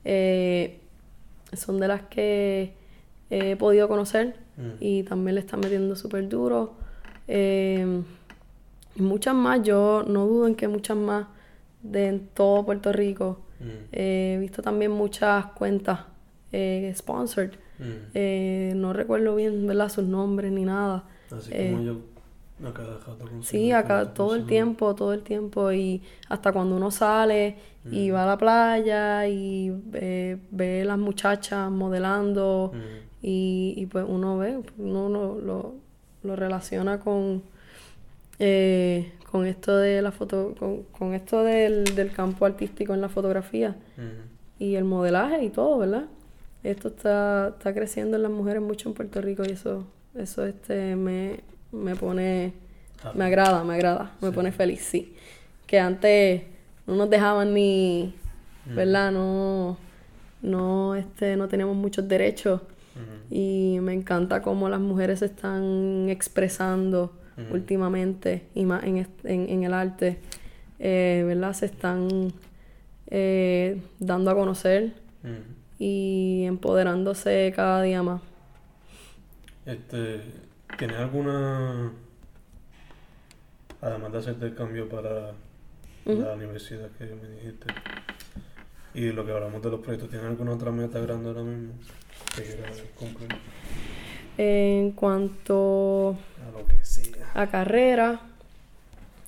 [0.05, 0.79] eh,
[1.51, 2.71] son de las que
[3.29, 4.35] he podido conocer
[4.79, 6.75] y también le están metiendo súper duro.
[7.27, 8.03] Eh,
[8.95, 11.27] y muchas más, yo no dudo en que muchas más
[11.83, 13.41] de todo Puerto Rico.
[13.91, 15.99] He visto también muchas cuentas
[16.93, 17.51] sponsored.
[18.75, 19.89] no recuerdo bien, ¿verdad?
[19.89, 21.03] Sus nombres ni nada.
[21.31, 21.97] Así como yo
[23.43, 25.71] Sí, acá todo el tiempo, todo el tiempo.
[25.71, 27.55] Y hasta cuando uno sale
[27.89, 32.71] y va a la playa y ve las muchachas modelando
[33.21, 35.75] y, pues uno ve, uno lo,
[36.23, 37.43] lo, relaciona con,
[38.39, 40.55] eh, con esto de la foto,
[40.91, 43.75] con, esto del, campo artístico en la fotografía
[44.59, 46.05] y el modelaje y todo, ¿verdad?
[46.63, 50.95] Esto está, está creciendo en las mujeres mucho en Puerto Rico y eso, eso este
[50.95, 52.53] me me pone,
[53.13, 55.15] me agrada, me agrada, me pone feliz, sí.
[55.65, 56.43] Que antes
[56.85, 58.13] no nos dejaban ni,
[58.65, 59.11] ¿verdad?
[59.11, 59.77] No,
[60.41, 62.61] no, este, no teníamos muchos derechos
[63.29, 67.13] y me encanta cómo las mujeres se están expresando
[67.51, 70.19] últimamente y más en, en, el arte,
[70.79, 71.53] eh, ¿verdad?
[71.53, 72.33] Se están
[73.07, 74.93] eh, dando a conocer
[75.77, 78.21] y empoderándose cada día más.
[79.65, 80.21] Este,
[80.77, 81.91] ¿Tienes alguna,
[83.81, 85.33] además de hacerte el cambio para
[86.05, 87.67] la universidad que me dijiste,
[88.93, 91.73] y lo que hablamos de los proyectos, ¿tienes alguna otra meta grande ahora mismo
[92.35, 93.29] que quieras cumplir?
[94.37, 96.15] En cuanto
[96.47, 97.16] a, lo que sea.
[97.33, 98.19] A carrera,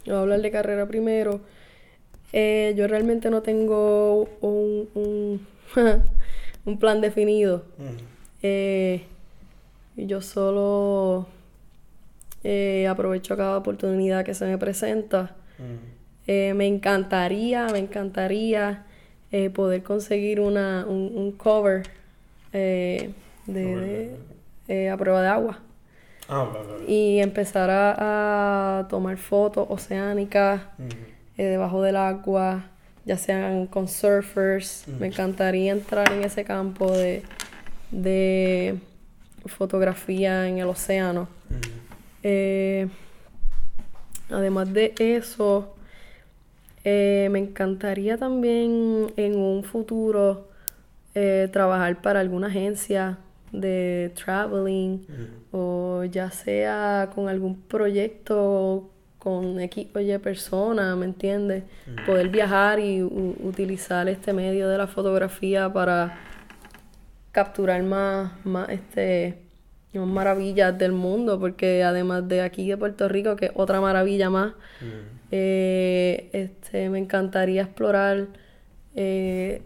[0.05, 1.41] voy a hablar de carrera primero.
[2.31, 5.47] Eh, yo realmente no tengo un, un,
[6.65, 7.63] un plan definido.
[8.41, 9.03] eh,
[9.95, 11.27] yo solo
[12.43, 15.35] eh, aprovecho cada oportunidad que se me presenta.
[16.27, 18.85] Me encantaría, me encantaría
[19.55, 21.88] poder conseguir una, un, cover
[22.53, 23.09] de,
[24.91, 25.59] a prueba de agua.
[26.29, 26.47] Ah,
[26.87, 30.61] y empezar a, tomar fotos oceánicas
[31.35, 32.65] debajo del agua,
[33.05, 34.85] ya sean con surfers.
[34.99, 37.23] Me encantaría entrar en ese campo de,
[37.91, 38.77] de
[39.45, 41.27] fotografía en el océano.
[42.23, 42.87] Eh,
[44.29, 45.75] además de eso,
[46.83, 50.49] eh, me encantaría también en un futuro
[51.15, 53.17] eh, trabajar para alguna agencia
[53.51, 55.05] de traveling
[55.51, 61.63] o ya sea con algún proyecto con equipo de personas, ¿me entiendes?
[62.05, 66.17] Poder viajar y utilizar este medio de la fotografía para
[67.31, 69.49] capturar más, más este
[69.93, 74.29] más maravillas del mundo, porque además de aquí de Puerto Rico, que es otra maravilla
[74.29, 74.53] más,
[75.31, 78.27] eh, este, me encantaría explorar.
[78.95, 79.63] Eh,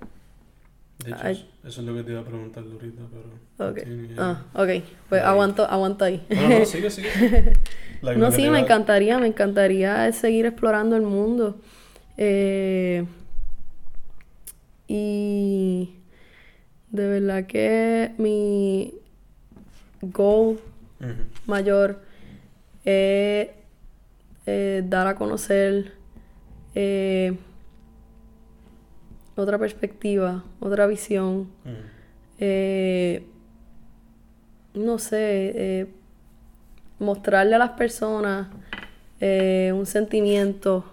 [1.00, 3.24] de hecho, eso es lo que te iba a preguntar ahorita, pero.
[3.70, 3.80] Ok.
[4.18, 4.70] Ah, ok.
[5.10, 6.26] Pues aguanto, aguanto ahí.
[6.30, 7.10] No, no, sigue, sigue.
[8.02, 11.56] Like, No, sí, me encantaría, me encantaría seguir explorando el mundo.
[12.18, 13.06] Eh,
[14.90, 15.96] y
[16.92, 18.94] de verdad que mi
[20.02, 20.60] goal
[21.46, 22.02] mayor
[22.84, 23.50] es
[24.46, 25.94] eh, dar a conocer
[26.76, 27.38] eh,
[29.36, 31.48] otra perspectiva, otra visión.
[34.74, 35.88] No sé, eh,
[37.00, 38.48] mostrarle a las personas
[39.20, 40.86] eh, un sentimiento.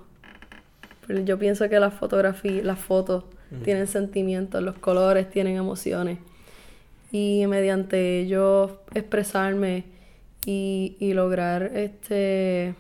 [1.07, 3.25] Pero yo pienso que las fotografías, las fotos
[3.64, 6.19] tienen sentimientos, los colores tienen emociones.
[7.11, 9.85] Y mediante ellos expresarme
[10.47, 12.75] y, y lograr este,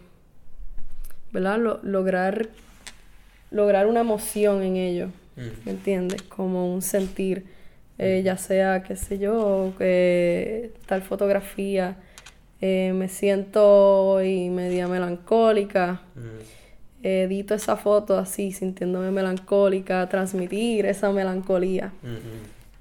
[1.32, 1.58] ¿verdad?
[1.58, 2.48] Lo- lograr,
[3.50, 5.10] lograr una emoción en ellos.
[5.36, 5.48] Ujú.
[5.64, 6.22] ¿me entiendes?
[6.22, 7.46] Como un sentir,
[8.02, 11.96] eh, ya sea, qué sé yo, que tal fotografía,
[12.62, 13.62] eh, me siento
[14.14, 16.26] hoy media melancólica, Ujú.
[17.02, 21.92] edito esa foto así, sintiéndome melancólica, transmitir esa melancolía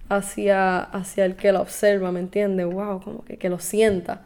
[0.09, 2.65] hacia, hacia el que la observa, ¿me entiendes?
[2.65, 4.21] Wow, como que, que lo sienta,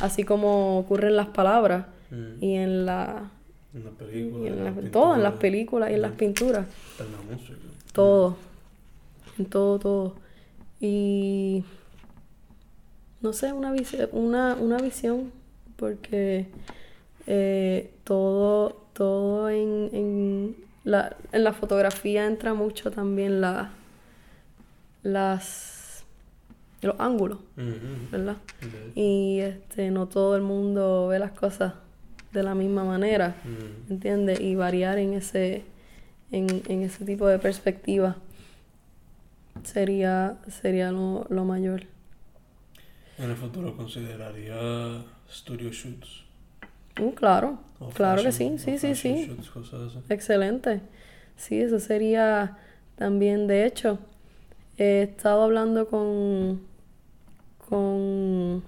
[0.00, 1.86] así como ocurre en las palabras
[2.40, 3.30] y en la...
[3.74, 4.42] En las películas.
[4.42, 6.66] y en en las- las todo, en las películas y en las pinturas.
[6.98, 7.58] en la música.
[7.92, 8.36] Todo.
[9.38, 10.14] En todo, todo.
[10.80, 11.64] Y
[13.20, 15.32] no sé, una, visi- una, una visión,
[15.76, 16.46] porque
[17.26, 23.70] eh, todo, todo en, en, la, en la fotografía entra mucho también la,
[25.02, 26.04] las,
[26.82, 27.38] los ángulos.
[28.10, 28.36] ¿verdad?
[28.94, 31.74] Y este, no todo el mundo ve las cosas
[32.32, 33.34] de la misma manera.
[33.44, 33.92] Ujú.
[33.94, 34.40] ¿entiendes?
[34.40, 35.64] Y variar en ese,
[36.30, 38.16] en, en ese tipo de perspectiva
[39.64, 41.84] sería, sería lo, lo mayor.
[43.18, 46.24] En el futuro consideraría studio shoots.
[47.00, 49.26] Uh, claro, o claro que sí, sí, sí, sí.
[49.26, 49.98] shoots, cosas así.
[50.08, 50.80] Excelente.
[51.36, 52.58] Sí, eso sería
[52.96, 53.98] también, de hecho,
[54.76, 56.60] he estado hablando con,
[57.68, 58.62] con,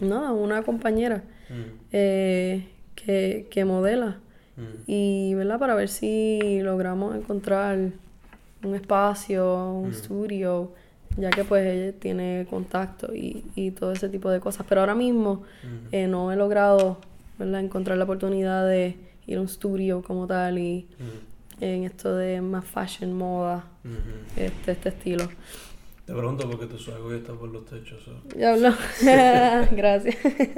[0.00, 1.76] nada, una compañera Ujú.
[1.92, 4.18] eh, que, que modela.
[4.56, 4.82] Ujú.
[4.86, 5.58] Y, ¿verdad?
[5.58, 7.92] Para ver si logramos encontrar
[8.64, 9.92] un espacio, un Mm.
[9.92, 10.72] estudio,
[11.16, 14.64] ya que pues ella tiene contacto y, y todo ese tipo de cosas.
[14.68, 15.88] Pero ahora mismo Ujú.
[15.92, 16.98] eh, no he logrado,
[17.38, 17.60] ¿verdad?
[17.60, 18.96] Encontrar la oportunidad de
[19.26, 21.64] ir a un estudio como tal y Ujú.
[21.64, 24.42] en esto de más fashion, moda, Ujú.
[24.42, 25.28] este, este estilo.
[26.06, 28.02] Te pregunto porque tu suegro está por los techos.
[28.36, 28.70] Ya hablo.
[29.76, 30.16] Gracias.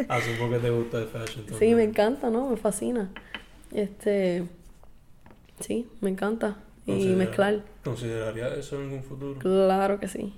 [0.08, 1.76] Asumo que te gusta el fashion Sí, también.
[1.76, 2.48] me encanta, ¿no?
[2.48, 3.10] Me fascina.
[3.72, 4.44] Este,
[5.60, 6.56] sí, me encanta.
[6.86, 7.62] Y mezclar.
[7.82, 9.38] ¿Consideraría eso en algún futuro?
[9.38, 10.34] Claro que sí.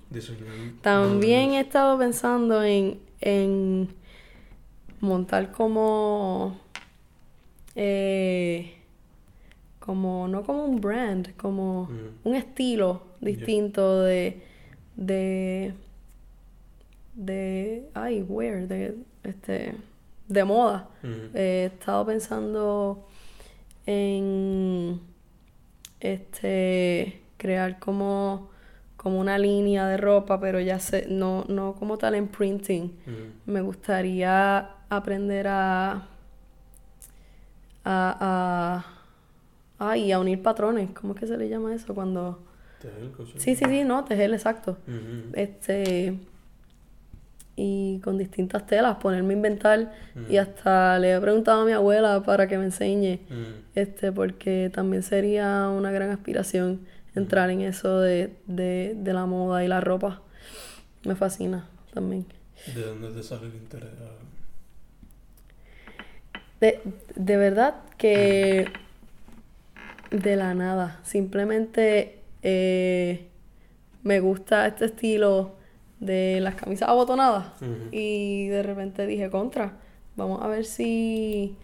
[0.82, 3.88] También he estado pensando en, en
[5.00, 6.56] montar como,
[7.74, 8.74] eh,
[9.80, 12.28] como, no como un brand, como Mm.
[12.28, 14.40] un estilo distinto de,
[14.96, 15.74] de,
[17.14, 19.74] de, ay, wear, de, este,
[20.28, 20.88] de moda.
[21.02, 21.10] Ujú.
[21.34, 23.06] Eh, he estado pensando
[23.86, 25.00] en
[26.00, 28.50] este crear como,
[28.96, 32.92] como una línea de ropa, pero ya sé, no, no como tal en printing.
[33.46, 36.08] Me gustaría aprender a
[37.88, 38.84] a,
[39.78, 40.90] a ay, a unir patrones.
[40.90, 41.94] ¿Cómo es que se le llama eso?
[41.94, 42.40] Cuando
[42.80, 44.76] Tejer sí, sí, sí, no, tejer, exacto.
[45.32, 46.18] Este
[47.56, 49.92] y con distintas telas, ponerme a inventar
[50.28, 50.40] y Ujú.
[50.40, 53.36] hasta le he preguntado a mi abuela para que me enseñe, Ujú.
[53.74, 56.80] este, porque también sería una gran aspiración
[57.14, 60.20] entrar en eso de, de, de la moda y la ropa.
[61.04, 62.26] Me fascina también.
[62.74, 63.90] ¿De dónde te sale el interés?
[66.60, 66.80] De,
[67.14, 68.66] de verdad que
[70.10, 71.00] de la nada.
[71.04, 73.28] Simplemente eh,
[74.02, 75.56] me gusta este estilo
[76.00, 77.46] de las camisas abotonadas.
[77.90, 79.78] Y de repente dije, contra,
[80.16, 81.56] vamos a ver si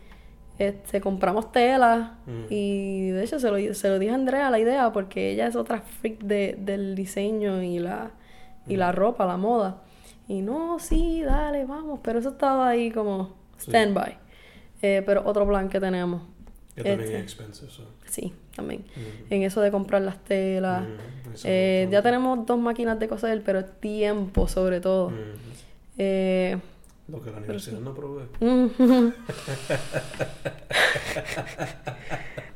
[0.59, 2.19] este, compramos tela.
[2.49, 5.57] Y de hecho se lo, se lo dije a Andrea la idea porque ella es
[5.57, 8.11] otra freak de, del diseño y la,
[8.67, 9.83] y la ropa, la moda.
[10.29, 12.01] Y no, sí, dale, vamos.
[12.03, 13.71] Pero eso estaba ahí como Sí.
[13.71, 14.19] stand-by.
[14.83, 16.23] Eh, pero otro plan que tenemos
[16.75, 17.17] Que también Este.
[17.19, 17.87] es expensive, so.
[18.07, 18.85] Sí, también.
[19.31, 20.85] En eso de comprar las telas.
[21.45, 25.07] Eh, es ya tenemos dos máquinas de coser, pero tiempo sobre todo.
[25.09, 25.17] Ujú.
[25.99, 26.57] Eh,
[27.09, 28.25] Lo que la universidad no provee.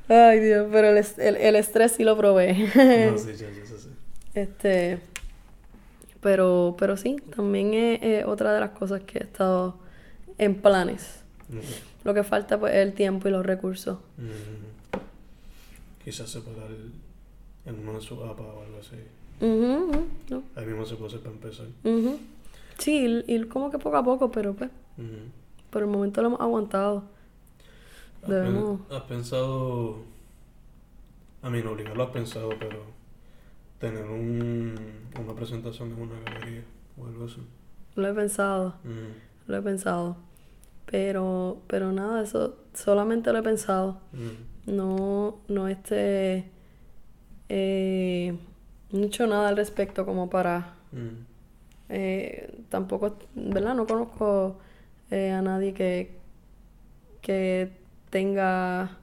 [0.08, 2.54] Ay, Dios, pero el, es- el, el estrés sí lo probé.
[2.54, 3.88] No, sí, ya, ya, eso sí.
[4.34, 5.00] Este,
[6.20, 9.78] pero, pero sí, también es, es otra de las cosas que he estado
[10.38, 11.20] en planes.
[12.04, 13.98] Lo que falta pues es el tiempo y los recursos.
[16.06, 16.70] Quizás separar
[17.64, 18.96] en una de sus apps o algo así.
[20.54, 21.66] Ahí mismo se puede hacer para empezar.
[21.84, 22.18] ujú.
[22.78, 24.70] Sí, ir, como que poco a poco, pero pues
[25.70, 27.02] por el momento lo hemos aguantado.
[28.22, 29.96] ¿Has, Debemos- pen- has pensado,
[31.42, 32.82] a mí no obligarlo has pensado, pero
[33.80, 34.74] tener un,
[35.20, 36.62] una presentación en una galería
[36.96, 37.40] o algo así?
[37.96, 38.76] Lo he pensado,
[39.48, 40.16] lo he pensado.
[40.86, 43.98] Pero, pero nada, eso solamente lo he pensado.
[44.66, 46.44] No, no este,
[47.48, 48.36] eh,
[48.92, 51.02] no he hecho nada al respecto como para, Ujú.
[51.88, 53.74] eh, tampoco, ¿verdad?
[53.74, 54.58] No conozco
[55.10, 56.10] eh, a nadie que,
[57.20, 57.70] que
[58.10, 58.98] tenga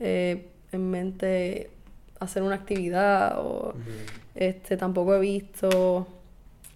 [0.00, 1.70] eh, en mente
[2.18, 3.80] hacer una actividad o Ujú.
[4.34, 6.06] este tampoco he visto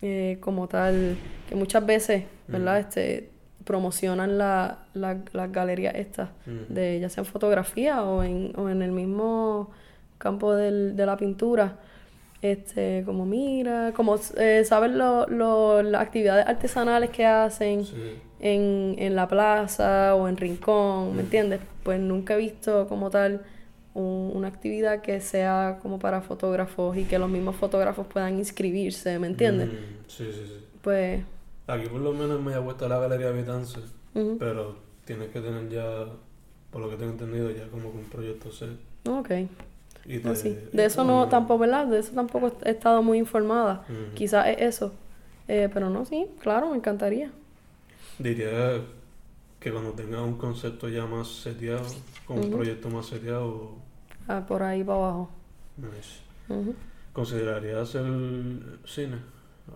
[0.03, 1.17] eh, como tal
[1.49, 2.81] que muchas veces, ¿verdad?
[2.81, 2.89] Ujú.
[2.89, 3.31] Este
[3.67, 6.73] promocionan la, la- las galerías estas Ujú.
[6.73, 9.71] de ya sea en fotografía o en, o en el mismo
[10.19, 11.77] campo del- de la pintura.
[12.43, 17.95] Este, como mira, como eh, saben lo- lo- las actividades artesanales que hacen Sí.
[18.41, 21.17] en, en la plaza o en Rincón, Mm.
[21.17, 21.61] ¿me entiendes?
[21.83, 23.43] Pues nunca he visto como tal
[23.95, 29.19] un- una actividad que sea como para fotógrafos y que los mismos fotógrafos puedan inscribirse,
[29.19, 29.71] ¿me entiendes?
[30.07, 30.65] Sí, sí, sí.
[30.83, 31.23] Pues,
[31.67, 33.81] Aquí por lo menos me ha puesto la galería Vitance,
[34.15, 36.07] ujú, pero tienes que tener ya,
[36.71, 38.71] por lo que tengo entendido, ya como que un proyecto set.
[39.09, 39.31] ok.
[40.09, 40.59] Y No, te- sí.
[40.73, 41.87] De eso no, tampoco, ¿verdad?
[41.89, 43.85] De eso tampoco he estado muy informada.
[44.15, 44.93] Quizás es eso.
[45.49, 47.31] Eh, pero no, sí, claro, me encantaría.
[48.19, 48.81] Diría
[49.59, 51.85] que cuando tengas un concepto ya más seteado,
[52.25, 53.73] con un proyecto más seteado,
[54.29, 55.31] Ah, por ahí para abajo.
[55.77, 56.21] nice.
[56.49, 56.75] Ujú.
[57.13, 58.05] ¿Considerarías hacer
[58.85, 59.17] cine?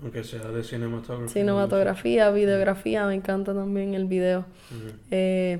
[0.02, 1.32] Aunque sea de cinematography.
[1.32, 4.44] Cinematografía, videografía, me encanta también el video.
[5.10, 5.58] Eh,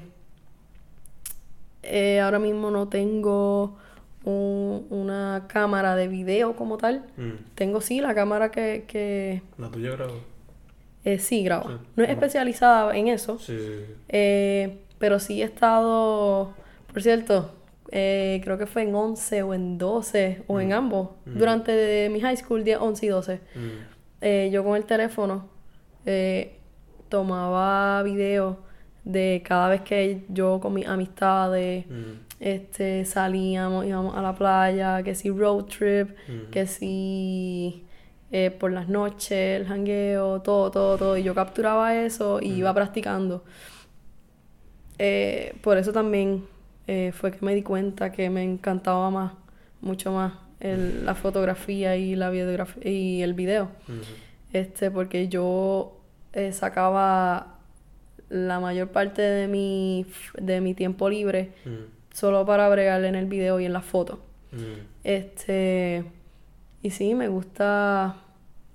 [1.83, 3.76] eh, ahora mismo no tengo
[4.24, 7.05] un- una cámara de video como tal.
[7.16, 7.55] Mm.
[7.55, 10.12] Tengo sí la cámara que, que ¿La tuya graba?
[11.05, 11.64] eh, sí graba.
[11.64, 11.87] Sí.
[11.97, 13.57] No es especializada en eso, Sí,
[14.09, 16.53] eh, pero sí he estado,
[16.93, 17.51] por cierto,
[17.91, 20.72] eh, creo que fue en 11 o en 12 o en Mm.
[20.72, 21.39] ambos, Mm.
[21.39, 23.41] durante mi high school, 10, 11 y 12.
[23.55, 23.99] Mm.
[24.21, 25.49] Eh, yo con el teléfono
[26.07, 26.59] eh,
[27.09, 28.57] tomaba videos
[29.05, 31.87] de cada vez que yo con mis amistades
[32.39, 36.11] este, salíamos, íbamos a la playa, que si road trip,
[36.51, 37.85] que si
[38.33, 41.16] eh, por las noches, el jangueo, todo, todo, todo.
[41.16, 43.45] Y yo capturaba eso y iba practicando.
[44.99, 46.47] Eh, por eso también
[46.87, 49.33] eh, fue que me di cuenta que me encantaba más,
[49.81, 53.71] mucho más, el- la fotografía y la videografía y el video.
[54.53, 55.97] Este, porque yo
[56.33, 57.59] eh, sacaba
[58.29, 60.07] la mayor parte de mi,
[60.41, 61.51] de mi tiempo libre
[62.13, 64.21] solo para bregar en el video y en la foto.
[64.53, 64.59] Mm.
[65.05, 66.05] Este,
[66.83, 68.17] y sí, me gusta,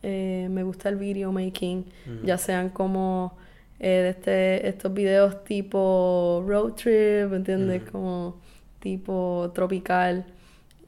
[0.03, 1.85] eh, me gusta el video making,
[2.23, 3.37] ya sean como
[3.79, 7.83] eh, de este, estos videos tipo road trip, ¿entiendes?
[7.91, 8.37] Como
[8.79, 10.25] tipo tropical.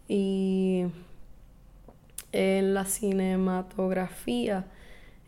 [0.07, 0.85] Y
[2.31, 4.65] en la cinematografía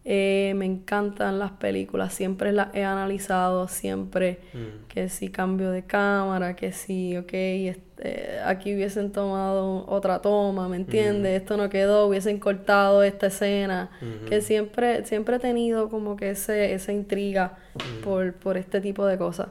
[0.05, 4.87] eh, me encantan las películas, siempre las he analizado, siempre Mm.
[4.87, 10.77] que si cambio de cámara, que si, ok, este, aquí hubiesen tomado otra toma, ¿me
[10.77, 11.41] entiendes?
[11.41, 14.25] Esto no quedó, hubiesen cortado esta escena, Ujú.
[14.29, 18.03] que siempre, siempre he tenido como que ese, esa intriga Mm.
[18.03, 19.49] por, por este tipo de cosas.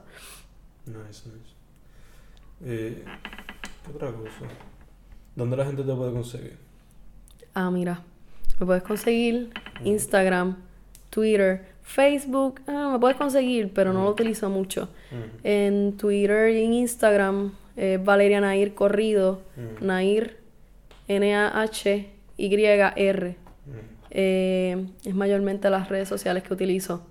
[0.86, 1.54] Nice, nice.
[2.64, 3.04] Eh,
[3.84, 4.46] ¿Qué otra cosa?
[5.38, 6.56] ¿Dónde la gente te puede conseguir?
[7.54, 8.02] Ah, mira,
[8.58, 9.50] me puedes conseguir
[9.84, 10.56] Instagram,
[11.10, 14.88] Twitter, Facebook, ah, me puedes conseguir, pero no lo utilizo mucho.
[15.12, 15.16] Mm.
[15.44, 19.86] En Twitter y en Instagram, eh, Valeria Nair Corrido, Mm.
[19.86, 20.38] Nair,
[21.06, 23.28] N-A-H-Y-R.
[23.30, 23.36] Mm.
[24.10, 27.06] Eh, es mayormente las redes sociales que utilizo.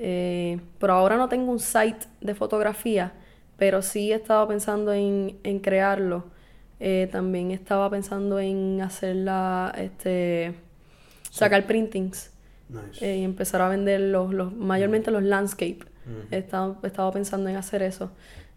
[0.00, 3.12] Eh, por ahora no tengo un site de fotografía,
[3.56, 6.24] pero sí he estado pensando en, en crearlo.
[6.80, 10.54] Eh, también estaba pensando en hacerla, este,
[11.30, 12.30] sacar printings
[12.68, 13.04] Nice.
[13.06, 15.78] eh, y empezar a vender los, los mayormente los landscape.
[16.06, 16.34] Mm.
[16.34, 18.10] He estado pensando en hacer eso.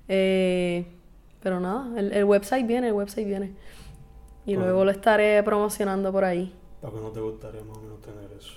[0.08, 0.86] Eh,
[1.42, 3.52] pero nada, el, el website viene, el website viene.
[4.46, 4.66] Y Bueno.
[4.70, 6.54] luego lo estaré promocionando por ahí.
[6.82, 8.54] ¿Para que no te gustaría más o menos tener eso?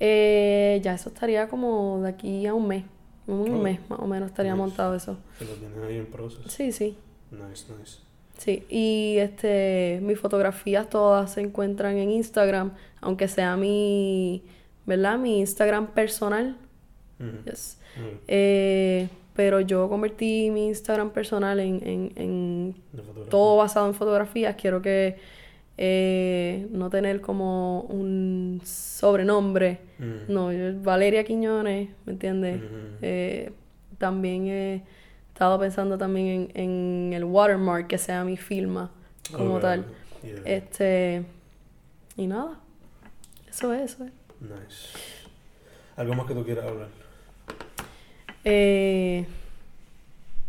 [0.00, 2.84] Eh, ya eso estaría como de aquí a un mes.
[3.26, 4.62] Un mes más o menos estaría Nice.
[4.62, 5.16] montado eso.
[5.38, 6.48] Que lo tienes ahí en proceso.
[6.48, 6.96] Sí, sí.
[7.30, 7.98] Nice, nice.
[8.38, 14.42] Sí, y este, mis fotografías todas se encuentran en Instagram, aunque sea mi,
[14.84, 15.18] ¿verdad?
[15.18, 16.56] Mi Instagram personal.
[17.44, 17.78] Yes.
[18.28, 22.74] Eh, pero yo convertí mi Instagram personal en, en, en
[23.30, 24.54] todo basado en fotografías.
[24.56, 25.16] Quiero que
[25.78, 29.80] eh, no tener como un sobrenombre.
[30.28, 32.60] No, yo Valeria Quiñones, ¿me entiendes?
[33.02, 33.52] Eh,
[33.98, 34.82] también he
[35.36, 36.62] estado pensando también en,
[37.08, 38.90] en el watermark, que sea mi firma
[39.30, 39.84] como tal.
[40.22, 40.40] Yeah.
[40.46, 41.26] Este,
[42.16, 42.58] y nada,
[43.46, 44.12] eso es, eso es.
[44.40, 44.96] Nice.
[45.96, 46.88] ¿Algo más que tú quieras hablar?
[48.44, 49.26] Eh,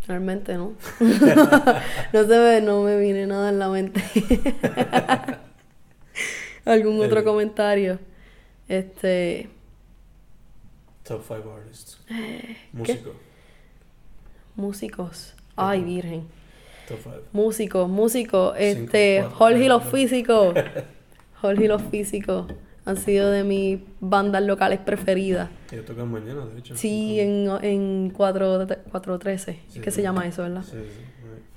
[0.07, 0.73] realmente no.
[1.01, 4.01] no se ve, no me viene nada en la mente.
[6.63, 7.23] ¿Algún otro Eh.
[7.25, 7.99] comentario?
[8.69, 9.49] Este,
[11.03, 11.99] Top 5 artists.
[12.09, 13.11] Eh, Músico.
[14.57, 15.33] Músicos.
[15.55, 16.23] Ay, virgen.
[16.87, 17.15] Top 5.
[17.33, 18.55] Músicos, músicos.
[18.57, 20.55] Cinco, Este, cuatro, Jorge y los físicos.
[21.41, 22.51] Jorge y los físicos
[22.85, 25.49] han sido de mis bandas locales preferidas.
[25.71, 26.75] Ellos tocan mañana, de hecho.
[26.77, 29.53] Sí, en, en 4, 413.
[29.53, 29.95] Sí, es que sí.
[29.97, 30.63] se llama eso, ¿verdad?
[30.63, 31.03] Sí, sí.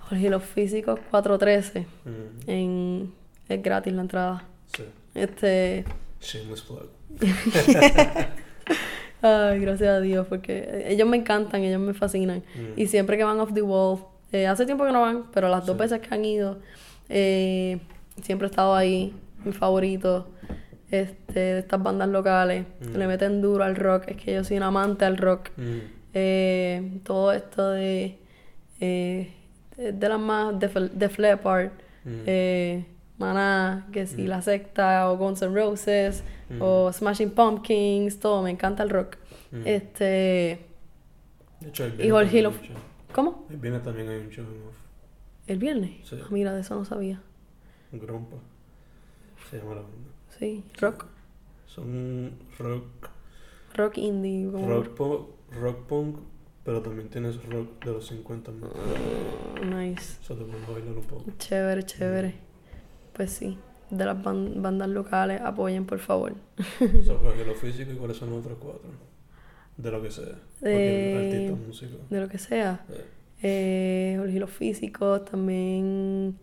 [0.00, 1.80] Jorge y los físicos 413.
[1.80, 2.12] Ujú.
[2.48, 3.12] En,
[3.48, 4.44] es gratis la entrada.
[4.76, 4.84] Sí.
[5.14, 5.84] Este.
[6.20, 6.88] Shameless plug.
[9.22, 12.38] Ay, gracias a Dios, porque ellos me encantan, ellos me fascinan.
[12.54, 12.80] Mm.
[12.80, 13.98] Y siempre que van off the wall,
[14.32, 15.80] eh, hace tiempo que no van, pero las dos Sí.
[15.82, 16.58] veces que han ido,
[17.08, 17.78] eh,
[18.22, 19.14] siempre he estado ahí,
[19.44, 20.28] mi favorito.
[20.90, 22.96] Este, de estas bandas locales, Mm.
[22.96, 25.50] le meten duro al rock, es que yo soy un amante al rock.
[25.56, 25.78] Mm.
[26.14, 28.18] Eh, todo esto de,
[28.80, 29.30] eh,
[29.76, 31.08] de las más, de, de
[32.04, 32.10] Mm.
[32.26, 32.84] eh,
[33.18, 36.58] Maná, que si La Secta, o Guns N' Roses, Mm.
[36.62, 39.16] o Smashing Pumpkins, todo, me encanta el rock.
[39.52, 39.62] Mm.
[39.66, 40.04] Este,
[41.60, 42.44] De hecho, el y Jorge.
[43.12, 43.46] ¿cómo?
[43.50, 44.74] El viernes también hay un show en off.
[45.46, 46.06] ¿El viernes?
[46.08, 46.16] Sí.
[46.22, 47.20] Ah, mira, de eso no sabía.
[47.92, 48.36] Grompa.
[49.50, 50.10] Se llama la banda.
[50.38, 51.06] Sí, rock,
[51.66, 53.08] Son rock,
[53.74, 55.30] rock indie, como rock, po-
[55.60, 56.16] rock punk,
[56.64, 58.70] pero también tienes rock de los 50 más.
[58.74, 60.18] Ah, nice.
[60.22, 61.24] Eso te puedes bailar un poco.
[61.38, 62.34] Chévere, chévere.
[63.12, 63.58] Pues sí,
[63.90, 66.34] de las ban- bandas locales, apoyen por favor.
[67.04, 68.90] So, Jorge, lo físico y cuáles son los otros cuatro.
[69.76, 70.34] De lo que sea.
[70.62, 71.96] Eh, artista, músico.
[72.10, 72.84] De lo que sea.
[72.90, 73.04] Eh,
[73.42, 76.36] Eh, Jorge los físicos, también.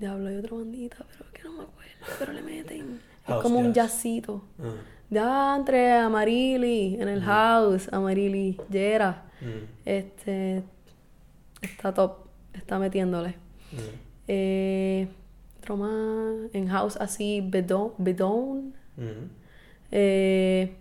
[0.00, 1.92] Diablo, hay otra bandita, pero que no me acuerdo.
[2.18, 3.00] Pero le meten.
[3.28, 3.92] Es como un jazz.
[3.92, 4.44] jazzito.
[4.58, 4.72] ah,
[5.10, 9.24] Ya entre Amarili en el house, Amarili Yera.
[9.42, 10.62] mm, Este.
[11.60, 13.34] Está top, está metiéndole.
[15.66, 16.54] Otro más.
[16.54, 17.92] En house así, Bedon.
[17.98, 18.74] Bedon.
[18.96, 19.46] mm.
[19.92, 20.76] Eh,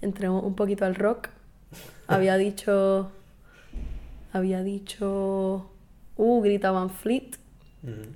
[0.00, 1.28] entré un poquito al rock.
[2.06, 3.10] Había dicho.
[4.32, 5.70] Había dicho.
[6.16, 7.36] Uh, Grita Van Fleet.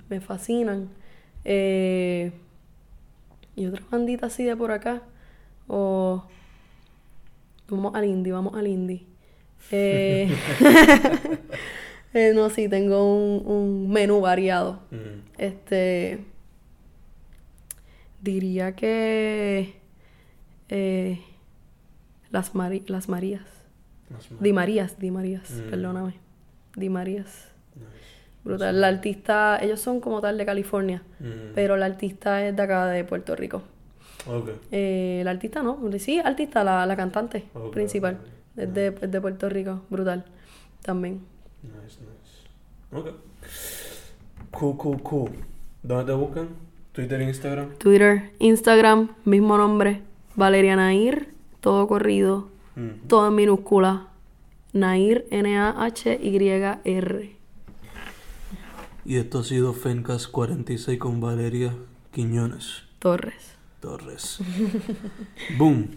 [0.09, 0.89] Me fascinan.
[1.45, 2.31] Eh,
[3.55, 5.03] y otra bandita así de por acá.
[5.67, 6.23] O.
[7.67, 9.05] Vamos al indie, vamos al indie.
[9.71, 10.35] Eh,
[12.13, 14.79] eh, no, sí, tengo un, un menú variado.
[14.91, 15.21] Mm.
[15.37, 16.19] Este.
[18.21, 19.75] Diría que.
[20.69, 21.19] eh,
[22.31, 23.41] las, Mari- las Marías.
[24.39, 24.53] Di.
[24.53, 25.69] Marías, Di Marías, Mm.
[25.69, 26.13] perdóname.
[26.75, 27.47] Di Marías.
[27.75, 27.87] Nice.
[28.43, 28.81] Brutal.
[28.81, 31.53] La artista, ellos son como tal de California, Mm.
[31.55, 33.63] pero la artista es de acá de Puerto Rico.
[34.27, 34.49] Ok.
[34.71, 38.17] Eh, la artista no, sí, artista, la, la cantante principal.
[38.57, 40.25] Es de, es de Puerto Rico, brutal.
[40.81, 41.21] También.
[41.63, 42.47] Nice, nice.
[42.91, 43.07] Ok.
[44.51, 45.31] Cool, cool, cool.
[45.83, 46.49] ¿Dónde te buscan?
[46.91, 47.75] Twitter Instagram.
[47.77, 50.01] Twitter, Instagram, mismo nombre.
[50.35, 51.29] Valeria Nair,
[51.61, 53.07] todo corrido, Mm.
[53.07, 54.07] todo en minúscula.
[54.73, 57.35] Nair, N-A-H-Y-R.
[59.05, 61.73] Y esto ha sido Fencas 46 con Valeria
[62.13, 63.55] Quiñones Torres.
[63.81, 64.39] Torres.
[65.57, 65.87] Boom.